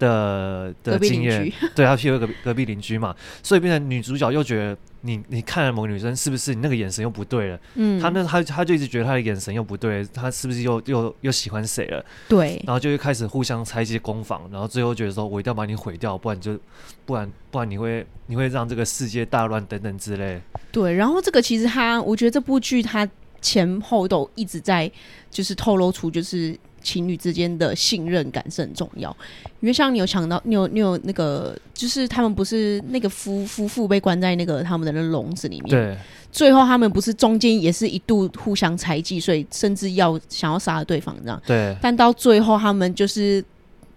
[0.03, 7.61] 的的经验， 对，他譬如隔壁隔壁邻居嘛，所以变成女主角又觉得你你看了某个女生是不是你那个眼神又不对了？
[7.77, 12.05] 嗯，他那他他就一直觉得他的眼神又不对，他是不是又又又喜欢谁了？
[12.29, 16.59] 对，然后就会开始互相猜忌攻防，然后最后觉得说我一定要把你毁掉，不然就
[17.07, 20.41] 不然不然你会你会让这个世界大乱等等之类。
[20.73, 23.09] 对，然后这个其实他，我觉得这部剧他
[23.41, 24.91] 前后都一直在
[25.31, 26.59] 就是透露出就是。
[26.83, 29.15] 情侣之间的信任感是很重要，
[29.61, 35.97] 因为像你有想到，你有你有那个，就是他们不是那个夫夫妇被关在那个他们的那笼子里面，对，
[36.31, 43.45] 最后他们不是中间也是一度互相猜忌，所以甚至要想要杀了对方这样，对，但到最后他们就是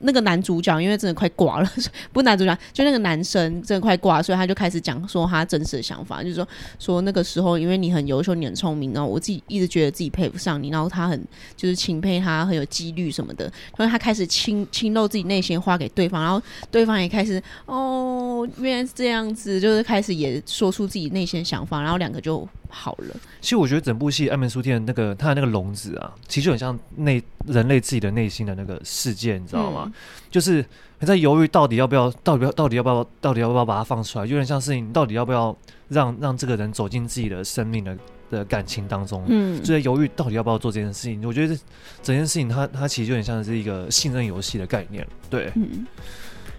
[0.05, 1.69] 那个男主角因为真的快挂了，
[2.13, 6.47] 不是男主角，就那个男生真的快挂，所以他就开始讲说他真实的想法，就是说
[6.79, 11.21] 说那个时候因为你很优秀，你很聪明，然后我自己一直觉得自己配不上你，然后他很
[11.55, 13.45] 就是钦佩他很有纪律什么的，
[13.77, 16.41] 然后他开始倾倾露自己内心话给对方，然后
[16.71, 23.15] 对方也开始哦，原来是这样子，就是开始也说出自己内心想法，然后两个就好了。
[23.41, 29.83] 其实我觉得整部戏《爱门书店》那个他的那个笼子啊，其实就很像内人类自己的内心的那个世界，你知道吗？
[29.85, 29.93] 嗯、
[30.29, 30.65] 就是
[30.99, 35.55] 你在犹豫到底要不要，到底要到底要不要，到底要不要把它放出来，有点像是你到底要不要
[35.89, 37.97] 让让这个人走进自己的生命的
[38.29, 41.25] 的感情当中，嗯，就在犹豫到底要不要做这件事情。
[41.27, 41.61] 我觉得这
[42.01, 45.85] 整件事情它它其实就很像是一个信任游戏的概念，对，嗯，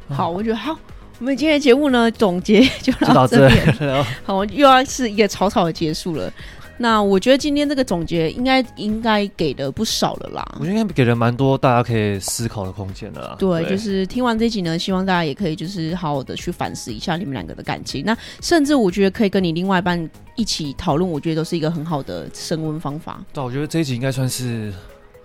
[0.09, 0.79] 好，我觉得好。
[1.19, 4.05] 我们今天的节目呢，总结就到这边。
[4.23, 6.31] 好，又要是一个草草的结束了。
[6.79, 10.47] 那我觉得今天这个总结应该应该给的不少了啦。
[10.61, 13.35] 我觉得应该给了蛮多大家可以思考的空间的啦。
[13.39, 18.05] 对，就是听完这集呢，希望大家也可以就是好好的去反思一下你们两个的感情。
[18.05, 23.25] 那甚至我觉得可以跟你另外一半一起讨论，我觉得都是一个很好的升温方法。
[23.33, 24.71] 对，我觉得这一集应该算是。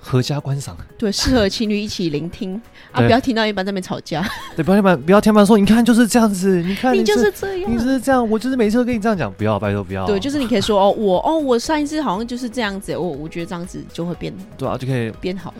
[0.04, 2.60] 合家观赏，对，适合情侣一起聆听
[2.92, 3.02] 啊！
[3.02, 4.28] 不要听到一半在那边吵架，
[4.58, 10.08] 对，不要听半，不要听半说，你看就是这样子，你看你就是这样，你就是这样，我就是每次都跟你这样讲，不要，拜托不要。
[10.08, 15.54] 对，就是你可以说哦，我哦，我上一次好像就是这样子，我我觉得这样子就会变，对啊，就可以变好，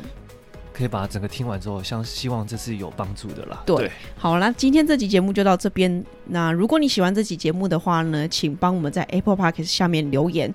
[0.74, 3.62] 可以把整个听完之后，像希望这是有帮助的啦。
[3.66, 6.04] 对，对好啦，今天这集节目就到这边。
[6.26, 10.52] 那如果你喜欢这集节目的话呢，请帮我们在 Apple Podcast 下面留言。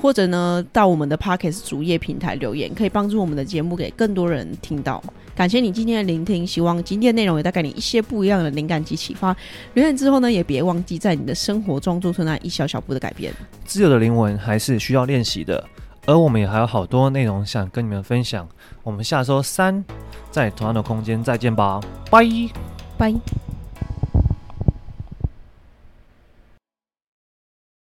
[0.00, 5.02] 或者呢，到我们的 Pocket 主页平台留言，可以帮助我们的节目给更多人听到。
[5.34, 9.34] 感谢你今天的聆听，希望今天的内容也带给你一些不一样的灵感及启发。
[9.72, 13.32] 留言之后呢，也别忘记在你的生活中做出那一小小步的改变。
[13.64, 15.64] 自由的灵魂还是需要练习的，
[16.06, 18.48] 而我们也还有好多内容想跟你们分享。
[18.82, 19.84] 我们下周三
[20.30, 21.80] 在同样的空间再见吧，
[22.10, 22.24] 拜
[22.96, 23.12] 拜。